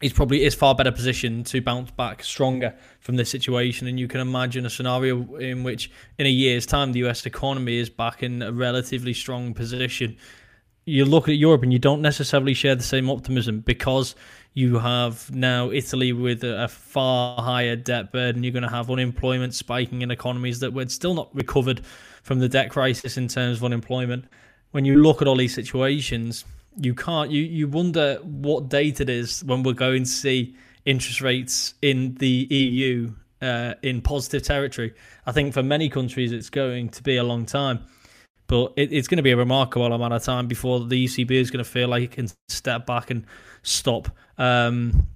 is 0.01 0.13
probably 0.13 0.43
is 0.43 0.55
far 0.55 0.75
better 0.75 0.91
positioned 0.91 1.45
to 1.47 1.61
bounce 1.61 1.91
back 1.91 2.23
stronger 2.23 2.73
from 3.01 3.15
this 3.15 3.29
situation. 3.29 3.87
And 3.87 3.99
you 3.99 4.07
can 4.07 4.21
imagine 4.21 4.65
a 4.65 4.69
scenario 4.69 5.35
in 5.35 5.63
which, 5.63 5.91
in 6.17 6.25
a 6.25 6.29
year's 6.29 6.65
time, 6.65 6.93
the 6.93 7.05
US 7.05 7.25
economy 7.25 7.77
is 7.77 7.89
back 7.89 8.23
in 8.23 8.41
a 8.41 8.51
relatively 8.51 9.13
strong 9.13 9.53
position. 9.53 10.15
You 10.85 11.05
look 11.05 11.27
at 11.27 11.35
Europe 11.35 11.63
and 11.63 11.73
you 11.73 11.79
don't 11.79 12.01
necessarily 12.01 12.53
share 12.53 12.75
the 12.75 12.83
same 12.83 13.09
optimism 13.09 13.59
because 13.59 14.15
you 14.53 14.79
have 14.79 15.29
now 15.33 15.69
Italy 15.69 16.13
with 16.13 16.43
a 16.43 16.67
far 16.67 17.41
higher 17.41 17.75
debt 17.75 18.11
burden. 18.11 18.43
You're 18.43 18.53
going 18.53 18.63
to 18.63 18.69
have 18.69 18.89
unemployment 18.89 19.53
spiking 19.53 20.01
in 20.01 20.11
economies 20.11 20.59
that 20.61 20.73
were 20.73 20.87
still 20.87 21.13
not 21.13 21.29
recovered 21.35 21.85
from 22.23 22.39
the 22.39 22.49
debt 22.49 22.69
crisis 22.69 23.17
in 23.17 23.27
terms 23.27 23.57
of 23.57 23.65
unemployment. 23.65 24.25
When 24.71 24.85
you 24.85 25.01
look 25.01 25.21
at 25.21 25.27
all 25.27 25.35
these 25.35 25.53
situations, 25.53 26.45
you 26.79 26.93
can't 26.93 27.31
you 27.31 27.43
you 27.43 27.67
wonder 27.67 28.19
what 28.23 28.69
date 28.69 29.01
it 29.01 29.09
is 29.09 29.43
when 29.43 29.63
we're 29.63 29.73
going 29.73 30.03
to 30.03 30.09
see 30.09 30.55
interest 30.85 31.21
rates 31.21 31.73
in 31.81 32.15
the 32.15 32.47
EU 32.49 33.11
uh, 33.41 33.73
in 33.83 34.01
positive 34.01 34.43
territory. 34.43 34.93
I 35.25 35.31
think 35.31 35.53
for 35.53 35.63
many 35.63 35.89
countries 35.89 36.31
it's 36.31 36.49
going 36.49 36.89
to 36.89 37.03
be 37.03 37.17
a 37.17 37.23
long 37.23 37.45
time, 37.45 37.85
but 38.47 38.73
it, 38.75 38.91
it's 38.91 39.07
going 39.07 39.17
to 39.17 39.23
be 39.23 39.31
a 39.31 39.37
remarkable 39.37 39.91
amount 39.91 40.13
of 40.13 40.23
time 40.23 40.47
before 40.47 40.79
the 40.79 41.05
ECB 41.05 41.31
is 41.31 41.51
going 41.51 41.63
to 41.63 41.69
feel 41.69 41.89
like 41.89 42.03
it 42.03 42.11
can 42.11 42.29
step 42.47 42.85
back 42.85 43.11
and 43.11 43.25
stop 43.63 44.09
um, 44.37 45.07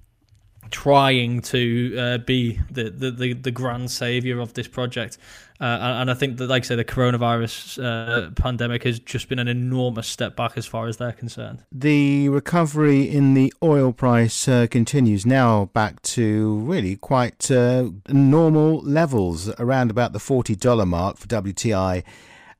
trying 0.74 1.40
to 1.40 1.96
uh, 1.96 2.18
be 2.18 2.58
the, 2.68 2.90
the, 2.90 3.12
the, 3.12 3.32
the, 3.32 3.50
grand 3.52 3.88
savior 3.92 4.40
of 4.40 4.54
this 4.54 4.66
project. 4.66 5.18
Uh, 5.60 5.78
and 6.00 6.10
I 6.10 6.14
think 6.14 6.38
that, 6.38 6.48
like 6.48 6.64
I 6.64 6.66
say, 6.66 6.74
the 6.74 6.84
coronavirus 6.84 7.78
uh, 7.78 8.30
pandemic 8.32 8.82
has 8.82 8.98
just 8.98 9.28
been 9.28 9.38
an 9.38 9.46
enormous 9.46 10.08
step 10.08 10.34
back 10.34 10.58
as 10.58 10.66
far 10.66 10.88
as 10.88 10.96
they're 10.96 11.12
concerned. 11.12 11.62
The 11.70 12.28
recovery 12.28 13.08
in 13.08 13.34
the 13.34 13.54
oil 13.62 13.92
price 13.92 14.48
uh, 14.48 14.66
continues 14.68 15.24
now 15.24 15.66
back 15.66 16.02
to 16.02 16.56
really 16.56 16.96
quite 16.96 17.52
uh, 17.52 17.90
normal 18.08 18.80
levels, 18.80 19.48
around 19.60 19.92
about 19.92 20.12
the 20.12 20.18
$40 20.18 20.88
mark 20.88 21.18
for 21.18 21.28
WTI 21.28 22.02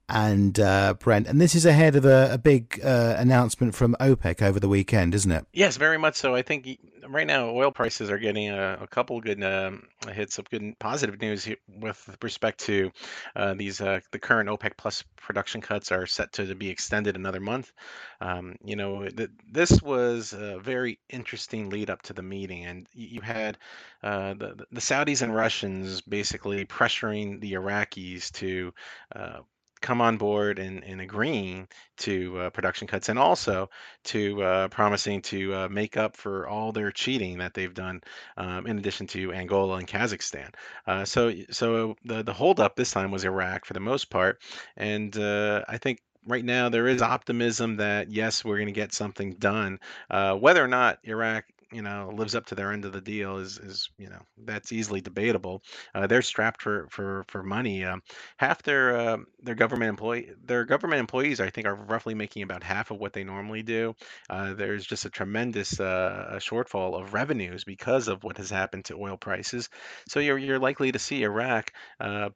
and 0.09 0.59
uh, 0.61 0.95
Brent. 0.95 1.27
And 1.27 1.41
this 1.41 1.55
is 1.55 1.65
ahead 1.65 1.97
of 1.97 2.05
a, 2.05 2.31
a 2.33 2.39
big 2.39 2.81
uh, 2.85 3.17
announcement 3.19 3.75
from 3.75 3.97
OPEC 4.01 4.43
over 4.43 4.61
the 4.61 4.69
weekend, 4.69 5.15
isn't 5.15 5.31
it? 5.31 5.47
Yes, 5.53 5.77
very 5.77 5.99
much 5.99 6.17
so. 6.17 6.35
I 6.35 6.43
think 6.43 6.79
right 7.09 7.27
now 7.27 7.51
oil 7.51 7.71
prices 7.71 8.11
are 8.11 8.19
getting 8.19 8.51
a, 8.51 8.79
a 8.83 8.87
couple 8.87 9.21
good 9.21 9.43
um, 9.43 9.87
hits 10.11 10.39
of 10.39 10.49
good 10.51 10.79
positive 10.79 11.21
news 11.21 11.49
with 11.69 12.17
respect 12.23 12.61
to 12.61 12.91
uh, 13.37 13.55
these 13.55 13.81
uh, 13.81 14.01
the 14.11 14.19
current 14.19 14.49
OPEC 14.49 14.73
plus 14.77 15.05
production 15.17 15.61
cuts 15.61 15.93
are 15.93 16.07
set 16.07 16.33
to 16.33 16.55
be 16.55 16.69
extended 16.69 17.17
another 17.17 17.41
month. 17.41 17.73
Um, 18.21 18.57
you 18.65 18.77
know, 18.77 19.09
th- 19.09 19.31
this 19.51 19.83
was 19.83 20.33
a 20.33 20.59
very 20.59 20.99
interesting 21.09 21.71
lead 21.71 21.91
up 21.91 22.03
to 22.03 22.13
the 22.13 22.23
meeting, 22.23 22.65
and 22.65 22.87
you 22.93 23.21
had 23.21 23.59
uh, 24.03 24.35
the 24.35 24.67
the 24.71 24.81
Saudis 24.81 25.23
and 25.23 25.35
Russians 25.35 26.01
basically 26.03 26.65
pressuring 26.67 27.41
the 27.41 27.53
Iraqis 27.53 28.31
to 28.33 28.73
uh, 29.15 29.41
come 29.85 30.01
on 30.01 30.17
board 30.17 30.59
and, 30.59 30.83
and 30.83 31.01
agreeing 31.03 31.69
to 31.99 32.39
uh, 32.39 32.51
production 32.51 32.89
cuts 32.89 33.11
and 33.11 33.19
also 33.19 33.69
to 34.03 34.43
uh, 34.43 34.69
promising 34.69 35.21
to 35.21 35.55
uh, 35.55 35.69
make 35.69 35.99
up 35.99 36.17
for 36.17 36.49
all 36.49 36.73
their 36.73 36.91
cheating 36.91 37.37
that 37.39 37.53
they've 37.53 37.75
done 37.75 38.01
um, 38.39 38.67
in 38.67 38.79
addition 38.79 39.07
to 39.07 39.31
Angola 39.35 39.77
and 39.77 39.87
Kazakhstan. 39.87 40.49
Uh, 40.87 41.05
so 41.05 41.33
so 41.51 41.95
the, 42.05 42.23
the 42.23 42.33
holdup 42.33 42.77
this 42.77 42.93
time 42.93 43.11
was 43.11 43.25
Iraq 43.25 43.67
for 43.67 43.75
the 43.75 43.81
most 43.81 44.09
part. 44.09 44.41
And 44.79 45.15
uh, 45.19 45.63
I 45.69 45.77
think 45.77 46.01
right 46.27 46.45
now 46.45 46.71
there 46.71 46.89
is 46.89 47.03
optimism 47.03 47.77
that 47.77 48.11
yes, 48.11 48.43
we're 48.43 48.57
going 48.57 48.67
to 48.67 48.73
get 48.73 48.95
something 48.95 49.35
done. 49.35 49.79
Uh, 50.11 50.35
whether 50.35 50.65
or 50.65 50.69
not 50.69 50.99
Iraq 51.05 51.45
you 51.75 51.83
know 51.83 52.11
lives 52.15 52.35
up 52.35 52.47
to 52.47 52.55
their 52.55 52.73
end 52.73 52.85
of 52.85 52.93
the 52.93 53.01
deal 53.01 53.39
is 53.39 53.59
is 53.59 53.89
you 53.99 54.09
know 54.09 54.21
that's 54.45 54.73
easily 54.73 55.01
debatable. 55.01 55.63
Uh, 55.95 56.07
they're 56.07 56.23
strapped 56.23 56.63
for 56.63 56.87
for 56.91 57.25
for 57.29 57.43
money. 57.43 57.85
Um, 57.85 58.03
half 58.39 58.63
their 58.63 58.97
uh, 58.97 59.17
their 59.41 59.55
government 59.55 59.89
employee 59.91 60.31
their 60.45 60.65
government 60.65 61.01
employees 61.01 61.41
I 61.41 61.51
think 61.51 61.67
are 61.67 61.75
roughly 61.75 62.15
making 62.15 62.43
about 62.43 62.63
half 62.63 62.91
of 62.91 62.99
what 62.99 63.13
they 63.13 63.25
normally 63.25 63.63
do. 63.63 63.95
Uh, 64.31 64.55
there's 64.55 64.87
just 64.87 65.05
a 65.05 65.11
tremendous 65.11 65.81
uh, 65.81 66.39
shortfall 66.41 67.01
of 67.01 67.15
revenues 67.15 67.65
because 67.65 68.09
of 68.09 68.23
what 68.25 68.37
has 68.39 68.51
happened 68.51 68.85
to 68.87 68.97
oil 68.97 69.17
prices. 69.17 69.69
So 70.09 70.21
you're 70.21 70.39
you're 70.39 70.59
likely 70.59 70.93
to 70.93 70.99
see 70.99 71.23
Iraq 71.23 71.73
uh, 72.01 72.31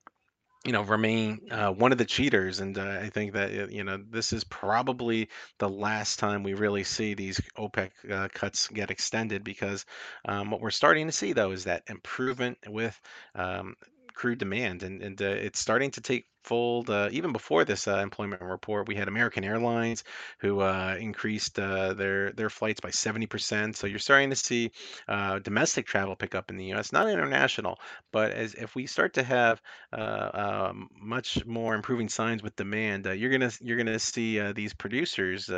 you 0.65 0.73
know, 0.73 0.83
remain 0.83 1.41
uh, 1.51 1.71
one 1.71 1.93
of 1.93 1.99
the 1.99 2.05
cheaters. 2.05 2.61
And 2.61 2.77
uh, 2.79 2.99
I 3.01 3.09
think 3.09 3.33
that, 3.33 3.51
uh, 3.51 3.69
you 3.69 3.85
know, 3.85 4.03
this 4.11 4.33
is 4.33 4.45
probably 4.45 5.29
the 5.59 5.69
last 5.69 6.19
time 6.19 6.43
we 6.43 6.55
really 6.55 6.85
see 6.85 7.15
these 7.15 7.41
OPEC 7.57 7.91
uh, 8.11 8.29
cuts 8.35 8.69
get 8.69 8.91
extended 8.91 9.45
because 9.45 9.87
um, 10.27 10.51
what 10.51 10.61
we're 10.61 10.71
starting 10.71 11.07
to 11.07 11.13
see, 11.13 11.33
though, 11.33 11.53
is 11.53 11.65
that 11.65 11.85
improvement 11.89 12.59
with 12.67 13.01
um, 13.35 13.77
crude 14.15 14.39
demand. 14.39 14.83
And, 14.83 15.01
and 15.01 15.23
uh, 15.23 15.27
it's 15.27 15.61
starting 15.61 15.93
to 15.93 16.01
take 16.01 16.27
fold. 16.45 16.91
Uh, 16.91 17.09
even 17.13 17.33
before 17.33 17.65
this 17.65 17.87
uh, 17.89 17.99
employment 17.99 18.43
report, 18.43 18.89
we 18.89 18.95
had 18.95 19.09
American 19.09 19.45
Airlines 19.45 20.05
who 20.39 20.61
uh, 20.61 20.97
increased 20.99 21.59
uh, 21.59 21.93
their 21.95 22.33
their 22.33 22.51
flights 22.51 22.81
by 22.81 22.91
70%. 22.91 23.77
So 23.77 23.87
you're 23.87 23.99
starting 23.99 24.31
to 24.31 24.37
see 24.37 24.71
uh, 25.09 25.39
domestic 25.41 25.87
travel 25.87 26.17
pick 26.17 26.35
up 26.35 26.51
in 26.51 26.57
the 26.57 26.65
U.S., 26.67 26.93
not 26.93 27.09
international. 27.09 27.79
But 28.13 28.33
as 28.33 28.55
if 28.55 28.75
we 28.75 28.87
start 28.87 29.15
to 29.15 29.23
have 29.23 29.61
uh, 29.93 30.73
much 31.01 31.45
more 31.47 31.75
improving 31.75 32.09
signs 32.09 32.43
with 32.43 32.57
demand, 32.57 33.07
you're 33.07 33.31
gonna 33.31 33.53
you're 33.61 33.77
gonna 33.77 33.99
see 33.99 34.41
these 34.53 34.73
producers 34.73 35.51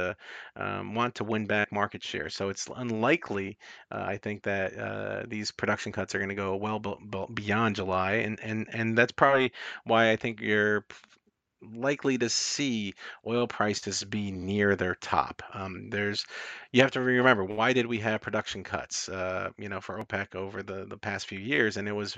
um, 0.57 0.95
want 0.95 1.15
to 1.17 1.25
win 1.25 1.47
back 1.47 1.73
market 1.73 2.03
share. 2.03 2.29
So 2.29 2.49
it's 2.49 2.69
unlikely, 2.77 3.59
I 3.91 4.17
think, 4.17 4.43
that 4.43 5.29
these 5.29 5.51
production 5.51 5.93
cuts 5.93 6.15
are 6.15 6.19
going 6.19 6.31
to 6.31 6.35
go 6.35 6.57
well 6.57 6.81
beyond 7.35 7.77
July, 7.77 8.13
and 8.13 8.39
and 8.41 8.67
and 8.73 8.97
that's 8.97 9.13
probably 9.13 9.53
why 9.85 10.11
I 10.11 10.17
think 10.17 10.41
you're 10.41 10.70
likely 11.62 12.17
to 12.19 12.29
see 12.29 12.95
oil 13.27 13.47
prices 13.47 14.03
be 14.05 14.31
near 14.31 14.77
their 14.77 14.95
top. 14.95 15.43
Um, 15.53 15.91
there's, 15.91 16.25
you 16.73 16.81
have 16.83 16.93
to 16.93 17.00
remember, 17.00 17.45
why 17.45 17.73
did 17.73 17.87
we 17.87 17.99
have 17.99 18.21
production 18.23 18.65
cuts? 18.65 19.09
Uh, 19.09 19.50
you 19.59 19.69
know, 19.69 19.81
for 19.81 19.99
OPEC 20.03 20.35
over 20.35 20.62
the 20.62 20.87
the 20.87 20.97
past 20.97 21.27
few 21.27 21.39
years, 21.39 21.77
and 21.77 21.87
it 21.89 21.93
was 21.93 22.17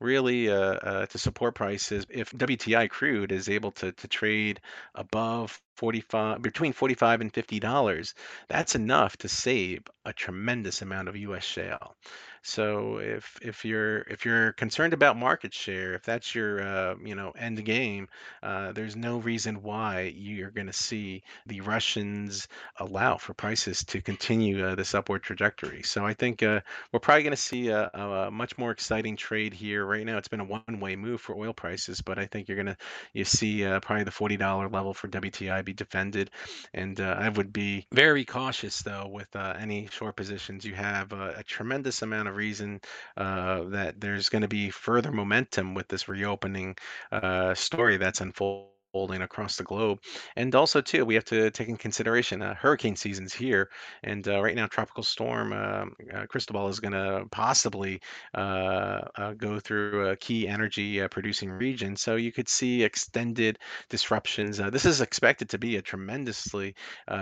really 0.00 0.48
uh, 0.50 0.56
uh, 0.56 1.06
to 1.06 1.18
support 1.18 1.54
prices. 1.54 2.04
If 2.10 2.32
WTI 2.32 2.88
crude 2.90 3.32
is 3.32 3.48
able 3.48 3.70
to 3.72 3.92
to 3.92 4.08
trade 4.08 4.60
above 4.94 5.60
45 5.80 6.42
between 6.42 6.72
45 6.72 7.22
and 7.22 7.32
50 7.34 7.58
dollars 7.60 8.14
that's 8.48 8.74
enough 8.74 9.16
to 9.16 9.28
save 9.28 9.82
a 10.04 10.12
tremendous 10.12 10.82
amount 10.82 11.08
of 11.08 11.16
US 11.16 11.44
shale 11.44 11.96
so 12.42 12.98
if 12.98 13.38
if 13.42 13.64
you're 13.64 13.98
if 14.02 14.24
you're 14.24 14.52
concerned 14.52 14.94
about 14.94 15.16
market 15.18 15.52
share, 15.52 15.94
if 15.94 16.04
that's 16.04 16.34
your 16.34 16.62
uh, 16.62 16.94
you 17.04 17.14
know 17.14 17.32
end 17.32 17.62
game, 17.66 18.08
uh, 18.42 18.72
there's 18.72 18.96
no 18.96 19.18
reason 19.18 19.62
why 19.62 20.12
you're 20.16 20.50
going 20.50 20.66
to 20.66 20.72
see 20.72 21.22
the 21.46 21.60
Russians 21.60 22.48
allow 22.78 23.18
for 23.18 23.34
prices 23.34 23.84
to 23.84 24.00
continue 24.00 24.64
uh, 24.64 24.74
this 24.74 24.94
upward 24.94 25.22
trajectory. 25.22 25.82
So 25.82 26.06
I 26.06 26.14
think 26.14 26.42
uh, 26.42 26.60
we're 26.92 27.00
probably 27.00 27.24
going 27.24 27.32
to 27.32 27.36
see 27.36 27.68
a, 27.68 27.88
a 27.88 28.30
much 28.30 28.56
more 28.56 28.70
exciting 28.70 29.16
trade 29.16 29.52
here. 29.52 29.84
Right 29.84 30.06
now, 30.06 30.16
it's 30.16 30.28
been 30.28 30.40
a 30.40 30.44
one-way 30.44 30.96
move 30.96 31.20
for 31.20 31.36
oil 31.36 31.52
prices, 31.52 32.00
but 32.00 32.18
I 32.18 32.24
think 32.26 32.48
you're 32.48 32.56
going 32.56 32.66
to 32.66 32.76
you 33.12 33.24
see 33.24 33.66
uh, 33.66 33.80
probably 33.80 34.04
the 34.04 34.10
forty 34.10 34.38
dollar 34.38 34.68
level 34.68 34.94
for 34.94 35.08
WTI 35.08 35.62
be 35.70 35.84
defended, 35.84 36.30
and 36.74 37.00
uh, 37.00 37.16
I 37.18 37.28
would 37.28 37.52
be 37.52 37.86
very 37.92 38.24
cautious 38.24 38.82
though 38.82 39.08
with 39.08 39.34
any 39.58 39.88
short 39.90 40.16
positions. 40.16 40.64
You 40.64 40.74
have 40.74 41.12
a 41.36 41.44
tremendous 41.44 42.02
amount 42.02 42.28
of 42.28 42.30
of 42.30 42.36
reason 42.36 42.80
uh, 43.16 43.64
that 43.64 44.00
there's 44.00 44.30
going 44.30 44.42
to 44.42 44.48
be 44.48 44.70
further 44.70 45.12
momentum 45.12 45.74
with 45.74 45.88
this 45.88 46.08
reopening 46.08 46.76
uh, 47.12 47.54
story 47.54 47.98
that's 47.98 48.20
unfolding 48.20 48.70
unfolding 48.90 49.22
across 49.22 49.56
the 49.56 49.64
globe. 49.64 50.00
And 50.36 50.54
also, 50.54 50.80
too, 50.80 51.04
we 51.04 51.14
have 51.14 51.24
to 51.26 51.50
take 51.50 51.68
in 51.68 51.76
consideration 51.76 52.42
uh, 52.42 52.54
hurricane 52.54 52.96
seasons 52.96 53.32
here. 53.32 53.70
And 54.02 54.26
uh, 54.26 54.40
right 54.40 54.54
now, 54.54 54.66
tropical 54.66 55.02
storm 55.02 55.52
um, 55.52 55.94
uh, 56.12 56.26
Cristobal 56.26 56.68
is 56.68 56.80
going 56.80 56.92
to 56.92 57.24
possibly 57.30 58.00
uh, 58.34 59.00
uh, 59.16 59.32
go 59.34 59.60
through 59.60 60.08
a 60.08 60.16
key 60.16 60.48
energy 60.48 61.02
uh, 61.02 61.08
producing 61.08 61.50
region. 61.50 61.96
So 61.96 62.16
you 62.16 62.32
could 62.32 62.48
see 62.48 62.82
extended 62.82 63.58
disruptions. 63.88 64.58
this 64.58 64.84
is 64.84 65.00
expected 65.00 65.48
to 65.50 65.58
be 65.58 65.76
a 65.76 65.82
tremendously 65.82 66.74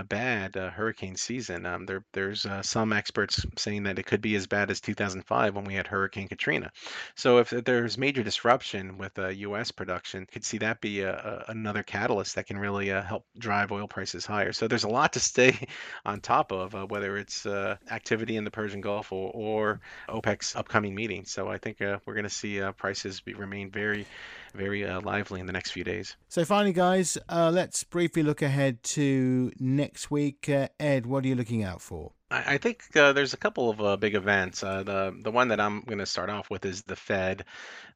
bad 0.09 0.55
hurricane 0.55 1.17
season. 1.17 1.67
Um, 1.67 1.87
there, 1.87 2.05
there's 2.13 2.47
some 2.63 2.93
experts 2.93 3.45
saying 3.57 3.83
that 3.85 3.99
it 3.99 4.07
could 4.07 4.21
be 4.21 4.35
as 4.37 4.47
bad 4.47 4.71
as 4.71 4.81
2005 4.81 5.55
when 5.55 5.65
we 5.65 5.75
had 5.75 5.87
Hurricane 5.87 6.29
Katrina. 6.29 6.71
So 7.15 7.39
if 7.39 7.51
there's 7.51 7.99
major 7.99 8.23
disruption 8.23 8.99
with 8.99 9.19
U.S. 9.19 9.71
production, 9.71 10.27
could 10.27 10.45
see 10.45 10.59
that 10.59 10.81
be 10.81 11.03
a, 11.03 11.45
a 11.49 11.58
another 11.59 11.83
catalyst 11.83 12.35
that 12.35 12.47
can 12.47 12.59
really 12.59 12.91
uh, 12.91 13.03
help 13.03 13.25
drive 13.39 13.73
oil 13.73 13.89
prices 13.89 14.25
higher. 14.25 14.53
So 14.53 14.69
there's 14.69 14.85
a 14.85 14.89
lot 14.89 15.13
to 15.15 15.21
stay 15.21 15.67
on 16.05 16.21
top 16.21 16.53
of, 16.53 16.75
uh, 16.75 16.87
whether 16.87 17.17
it's 17.17 17.47
uh, 17.47 17.77
activity 17.91 18.37
in 18.37 18.45
the 18.45 18.51
Persian 18.51 18.81
Gulf 18.81 19.13
or, 19.13 19.31
or 19.35 19.81
OPEC's 20.09 20.57
upcoming 20.57 20.95
meeting. 20.95 21.25
So 21.25 21.49
I 21.49 21.59
think 21.59 21.81
uh, 21.83 21.99
we're 22.07 22.15
going 22.15 22.25
to 22.25 22.31
see 22.31 22.61
uh, 22.61 22.73
prices 22.73 23.21
be, 23.21 23.35
remain 23.35 23.71
very, 23.71 24.07
very 24.55 24.87
uh, 24.87 25.01
lively 25.01 25.41
in 25.41 25.47
the 25.47 25.53
next 25.53 25.73
few 25.73 25.85
days. 25.85 26.17
So 26.29 26.45
finally, 26.45 26.73
guys, 26.73 27.19
let's 27.29 27.85
briefly 27.85 28.23
look 28.23 28.43
ahead 28.43 28.83
to 28.95 29.53
next 29.59 30.11
week. 30.11 30.49
Ed, 30.49 31.07
what 31.07 31.25
are 31.25 31.29
you 31.29 31.35
looking 31.35 31.63
out 31.63 31.81
for? 31.81 32.13
I 32.31 32.59
think 32.59 32.95
uh, 32.95 33.15
there's 33.15 33.33
a 33.33 33.39
couple 33.39 33.71
of 33.71 33.81
uh, 33.81 33.97
big 33.97 34.15
events. 34.15 34.63
Uh, 34.63 34.83
the 34.83 35.17
the 35.23 35.31
one 35.31 35.49
that 35.49 35.61
I'm 35.61 35.81
going 35.81 35.99
to 35.99 36.05
start 36.07 36.29
off 36.29 36.51
with 36.51 36.67
is 36.67 36.83
the 36.83 36.95
Fed. 36.97 37.47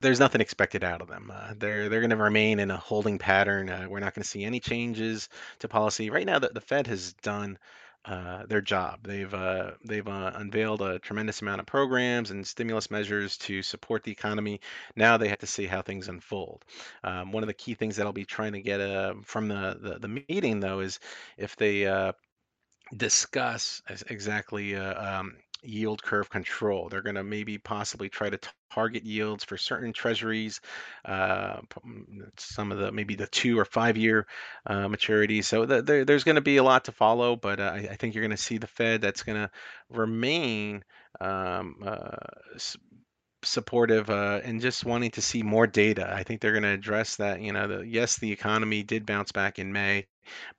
There's 0.00 0.20
nothing 0.20 0.40
expected 0.40 0.82
out 0.82 1.02
of 1.02 1.08
them. 1.08 1.30
Uh, 1.34 1.52
they're 1.56 1.90
they're 1.90 2.00
going 2.00 2.10
to 2.10 2.16
remain 2.16 2.58
in 2.58 2.70
a 2.70 2.78
holding 2.78 3.18
pattern. 3.18 3.68
Uh, 3.68 3.86
we're 3.90 4.00
not 4.00 4.14
going 4.14 4.22
to 4.22 4.28
see 4.28 4.44
any 4.44 4.58
changes 4.58 5.28
to 5.58 5.68
policy 5.68 6.08
right 6.08 6.24
now. 6.24 6.38
The, 6.38 6.48
the 6.48 6.62
Fed 6.62 6.86
has 6.86 7.12
done 7.14 7.58
uh, 8.06 8.46
their 8.46 8.62
job. 8.62 9.00
They've 9.02 9.32
uh, 9.34 9.72
they've 9.84 10.08
uh, 10.08 10.32
unveiled 10.34 10.80
a 10.80 10.98
tremendous 10.98 11.42
amount 11.42 11.60
of 11.60 11.66
programs 11.66 12.30
and 12.30 12.46
stimulus 12.46 12.90
measures 12.90 13.36
to 13.38 13.62
support 13.62 14.02
the 14.02 14.12
economy. 14.12 14.62
Now 14.96 15.18
they 15.18 15.28
have 15.28 15.40
to 15.40 15.46
see 15.46 15.66
how 15.66 15.82
things 15.82 16.08
unfold. 16.08 16.64
Um, 17.04 17.32
one 17.32 17.42
of 17.42 17.48
the 17.48 17.54
key 17.54 17.74
things 17.74 17.96
that 17.96 18.06
I'll 18.06 18.14
be 18.14 18.24
trying 18.24 18.52
to 18.54 18.62
get 18.62 18.80
uh, 18.80 19.14
from 19.24 19.48
the, 19.48 19.76
the, 19.78 19.98
the 19.98 20.08
meeting 20.08 20.60
though 20.60 20.80
is 20.80 21.00
if 21.36 21.54
they 21.56 21.86
discuss 22.96 23.82
exactly 24.08 24.76
uh, 24.76 25.20
um, 25.20 25.36
yield 25.62 26.02
curve 26.02 26.28
control. 26.28 26.88
They're 26.88 27.02
going 27.02 27.16
to 27.16 27.24
maybe 27.24 27.58
possibly 27.58 28.08
try 28.08 28.30
to 28.30 28.38
target 28.72 29.04
yields 29.04 29.44
for 29.44 29.56
certain 29.56 29.92
treasuries, 29.92 30.60
uh, 31.04 31.60
mm, 31.86 32.30
some 32.36 32.72
of 32.72 32.78
the 32.78 32.92
maybe 32.92 33.14
the 33.14 33.26
two 33.28 33.58
or 33.58 33.64
five 33.64 33.96
year 33.96 34.26
uh, 34.66 34.88
maturities. 34.88 35.44
So 35.44 35.64
the, 35.64 35.82
the, 35.82 36.04
there's 36.06 36.24
going 36.24 36.36
to 36.36 36.40
be 36.40 36.56
a 36.56 36.62
lot 36.62 36.84
to 36.86 36.92
follow, 36.92 37.36
but 37.36 37.60
uh, 37.60 37.72
I, 37.74 37.88
I, 37.92 37.96
think 37.96 38.14
you're 38.14 38.22
going 38.22 38.36
to 38.36 38.42
see 38.42 38.58
the 38.58 38.66
Fed 38.66 39.00
that's 39.00 39.22
going 39.22 39.40
to 39.40 39.50
remain 39.90 40.82
um, 41.20 41.76
uh, 41.84 42.16
supportive 43.44 44.10
uh, 44.10 44.40
and 44.44 44.60
just 44.60 44.84
wanting 44.84 45.10
to 45.12 45.22
see 45.22 45.42
more 45.42 45.66
data. 45.66 46.12
I 46.12 46.22
think 46.22 46.40
they're 46.40 46.52
going 46.52 46.62
to 46.62 46.70
address 46.70 47.16
that. 47.16 47.40
You 47.40 47.52
know, 47.52 47.68
the, 47.68 47.86
yes, 47.86 48.16
the 48.18 48.32
economy 48.32 48.82
did 48.82 49.06
bounce 49.06 49.32
back 49.32 49.58
in 49.58 49.72
May, 49.72 50.06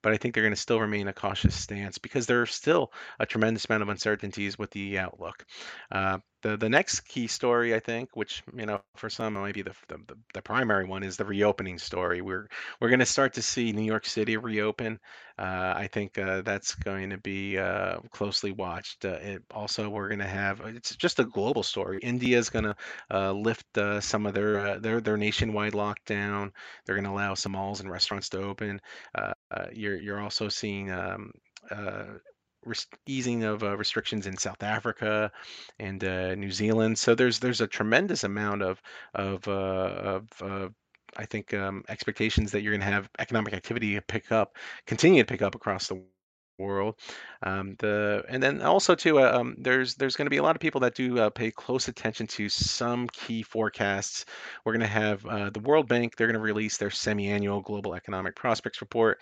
but 0.01 0.13
I 0.13 0.17
think 0.17 0.33
they're 0.33 0.43
going 0.43 0.53
to 0.53 0.59
still 0.59 0.79
remain 0.79 1.07
a 1.07 1.13
cautious 1.13 1.55
stance 1.55 1.97
because 1.97 2.25
there's 2.25 2.53
still 2.53 2.91
a 3.19 3.25
tremendous 3.25 3.65
amount 3.65 3.83
of 3.83 3.89
uncertainties 3.89 4.57
with 4.57 4.71
the 4.71 4.99
outlook. 4.99 5.45
Uh, 5.91 6.19
the 6.43 6.57
the 6.57 6.69
next 6.69 7.01
key 7.01 7.25
story, 7.27 7.73
I 7.73 7.79
think, 7.79 8.09
which 8.15 8.43
you 8.55 8.65
know 8.65 8.81
for 8.95 9.09
some 9.09 9.33
might 9.33 9.55
be 9.55 9.63
the, 9.63 9.73
the 9.87 9.97
the 10.33 10.41
primary 10.41 10.85
one, 10.85 11.01
is 11.03 11.17
the 11.17 11.25
reopening 11.25 11.79
story. 11.79 12.21
We're 12.21 12.47
we're 12.79 12.89
going 12.89 12.99
to 12.99 13.05
start 13.05 13.33
to 13.33 13.41
see 13.41 13.71
New 13.71 13.83
York 13.83 14.05
City 14.05 14.37
reopen. 14.37 14.99
Uh, 15.39 15.73
I 15.75 15.87
think 15.91 16.19
uh, 16.19 16.41
that's 16.41 16.75
going 16.75 17.09
to 17.09 17.17
be 17.17 17.57
uh, 17.57 17.97
closely 18.11 18.51
watched. 18.51 19.03
Uh, 19.03 19.17
it, 19.21 19.43
also, 19.51 19.89
we're 19.89 20.09
going 20.09 20.19
to 20.19 20.27
have 20.27 20.61
it's 20.61 20.95
just 20.95 21.19
a 21.19 21.23
global 21.23 21.63
story. 21.63 21.99
India 22.03 22.37
is 22.37 22.49
going 22.51 22.65
to 22.65 22.75
uh, 23.09 23.31
lift 23.31 23.77
uh, 23.77 23.99
some 23.99 24.25
of 24.27 24.33
their 24.33 24.79
their 24.79 25.01
their 25.01 25.17
nationwide 25.17 25.73
lockdown. 25.73 26.51
They're 26.85 26.95
going 26.95 27.05
to 27.05 27.11
allow 27.11 27.33
some 27.33 27.53
malls 27.53 27.79
and 27.79 27.89
restaurants 27.89 28.29
to 28.29 28.43
open. 28.43 28.79
You're 29.71 29.97
you're 29.97 30.21
also 30.21 30.49
seeing 30.49 30.91
um, 30.91 31.31
easing 33.05 33.43
of 33.43 33.63
uh, 33.63 33.75
restrictions 33.77 34.27
in 34.27 34.37
South 34.37 34.63
Africa 34.63 35.31
and 35.79 36.03
uh, 36.03 36.35
New 36.35 36.51
Zealand. 36.51 36.97
So 36.97 37.15
there's 37.15 37.39
there's 37.39 37.61
a 37.61 37.67
tremendous 37.67 38.23
amount 38.23 38.61
of 38.61 38.81
of, 39.13 39.47
uh, 39.47 39.51
of 39.51 40.27
uh, 40.41 40.69
I 41.17 41.25
think 41.25 41.53
um, 41.53 41.83
expectations 41.89 42.51
that 42.51 42.61
you're 42.61 42.73
going 42.73 42.81
to 42.81 42.93
have 42.93 43.09
economic 43.19 43.53
activity 43.53 43.99
pick 44.01 44.31
up, 44.31 44.57
continue 44.85 45.21
to 45.21 45.27
pick 45.27 45.41
up 45.41 45.55
across 45.55 45.87
the 45.87 46.01
world. 46.57 46.95
Um, 47.41 47.75
the 47.79 48.23
and 48.29 48.41
then 48.41 48.61
also 48.61 48.95
too, 48.95 49.19
uh, 49.19 49.31
um, 49.39 49.55
there's 49.57 49.95
there's 49.95 50.15
going 50.15 50.25
to 50.25 50.29
be 50.29 50.37
a 50.37 50.43
lot 50.43 50.55
of 50.55 50.59
people 50.59 50.81
that 50.81 50.95
do 50.95 51.19
uh, 51.19 51.29
pay 51.29 51.51
close 51.51 51.87
attention 51.87 52.27
to 52.27 52.49
some 52.49 53.07
key 53.09 53.43
forecasts. 53.43 54.25
We're 54.63 54.73
going 54.73 54.81
to 54.81 54.87
have 54.87 55.25
uh, 55.25 55.49
the 55.49 55.59
World 55.59 55.87
Bank. 55.87 56.15
They're 56.15 56.27
going 56.27 56.35
to 56.35 56.39
release 56.39 56.77
their 56.77 56.91
semi-annual 56.91 57.61
global 57.61 57.95
economic 57.95 58.35
prospects 58.35 58.81
report, 58.81 59.19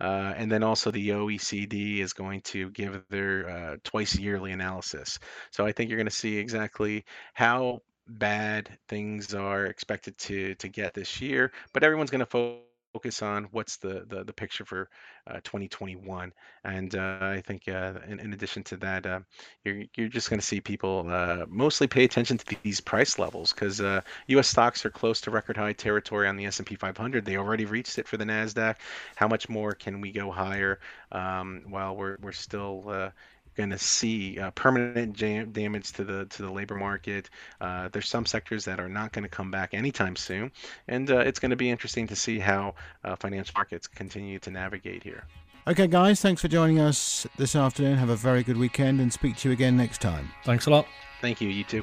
uh, 0.00 0.34
and 0.36 0.50
then 0.50 0.62
also 0.62 0.90
the 0.90 1.10
OECD 1.10 1.98
is 1.98 2.12
going 2.12 2.40
to 2.42 2.70
give 2.70 3.02
their 3.08 3.48
uh, 3.48 3.76
twice 3.84 4.16
yearly 4.16 4.52
analysis. 4.52 5.18
So 5.50 5.64
I 5.66 5.72
think 5.72 5.90
you're 5.90 5.98
going 5.98 6.06
to 6.06 6.10
see 6.10 6.36
exactly 6.36 7.04
how 7.34 7.80
bad 8.08 8.68
things 8.88 9.32
are 9.34 9.66
expected 9.66 10.18
to 10.18 10.54
to 10.56 10.68
get 10.68 10.94
this 10.94 11.20
year, 11.20 11.52
but 11.72 11.82
everyone's 11.82 12.10
going 12.10 12.20
to 12.20 12.26
focus 12.26 12.66
focus 12.92 13.22
on 13.22 13.44
what's 13.52 13.76
the 13.76 14.04
the, 14.08 14.24
the 14.24 14.32
picture 14.32 14.64
for 14.64 14.88
uh, 15.26 15.34
2021 15.44 16.32
and 16.64 16.94
uh, 16.94 17.18
i 17.22 17.40
think 17.40 17.68
uh, 17.68 17.94
in, 18.08 18.20
in, 18.20 18.32
addition 18.32 18.62
to 18.62 18.76
that 18.76 19.06
uh, 19.06 19.20
you're, 19.64 19.82
you're 19.96 20.08
just 20.08 20.28
going 20.28 20.40
to 20.40 20.46
see 20.46 20.60
people 20.60 21.06
uh, 21.08 21.44
mostly 21.48 21.86
pay 21.86 22.04
attention 22.04 22.36
to 22.36 22.56
these 22.62 22.80
price 22.80 23.18
levels 23.18 23.52
because 23.52 23.80
us 23.80 24.04
uh, 24.28 24.42
stocks 24.42 24.84
are 24.84 24.90
close 24.90 25.20
to 25.20 25.30
record 25.30 25.56
high 25.56 25.72
territory 25.72 26.28
on 26.28 26.36
the 26.36 26.46
s&p 26.46 26.74
500 26.74 27.24
they 27.24 27.36
already 27.36 27.64
reached 27.64 27.98
it 27.98 28.06
for 28.06 28.16
the 28.16 28.24
nasdaq. 28.24 28.76
How 29.16 29.28
much 29.28 29.48
more 29.48 29.72
can 29.72 30.00
we 30.00 30.12
go 30.12 30.30
higher 30.30 30.78
um, 31.10 31.62
while 31.68 31.96
we're, 31.96 32.16
we're 32.20 32.32
still 32.32 33.12
going 33.56 33.70
to 33.70 33.78
see 33.78 34.38
uh, 34.38 34.50
permanent 34.52 35.14
jam- 35.14 35.50
damage 35.52 35.92
to 35.92 36.04
the 36.04 36.24
to 36.26 36.42
the 36.42 36.50
labor 36.50 36.76
market. 36.76 37.30
Uh, 37.60 37.88
there's 37.92 38.08
some 38.08 38.26
sectors 38.26 38.64
that 38.64 38.80
are 38.80 38.88
not 38.88 39.12
going 39.12 39.24
to 39.24 39.28
come 39.28 39.50
back 39.50 39.74
anytime 39.74 40.16
soon, 40.16 40.50
and 40.88 41.10
uh, 41.10 41.18
it's 41.18 41.38
going 41.38 41.50
to 41.50 41.56
be 41.56 41.70
interesting 41.70 42.06
to 42.08 42.16
see 42.16 42.38
how 42.38 42.74
uh, 43.04 43.16
financial 43.16 43.52
markets 43.56 43.86
continue 43.86 44.38
to 44.38 44.50
navigate 44.50 45.02
here. 45.02 45.24
Okay, 45.66 45.86
guys, 45.86 46.20
thanks 46.20 46.42
for 46.42 46.48
joining 46.48 46.80
us 46.80 47.26
this 47.36 47.54
afternoon. 47.54 47.96
Have 47.96 48.08
a 48.08 48.16
very 48.16 48.42
good 48.42 48.56
weekend, 48.56 49.00
and 49.00 49.12
speak 49.12 49.36
to 49.38 49.48
you 49.48 49.52
again 49.52 49.76
next 49.76 50.00
time. 50.00 50.30
Thanks 50.44 50.66
a 50.66 50.70
lot. 50.70 50.86
Thank 51.20 51.40
you. 51.40 51.48
You 51.48 51.64
too. 51.64 51.82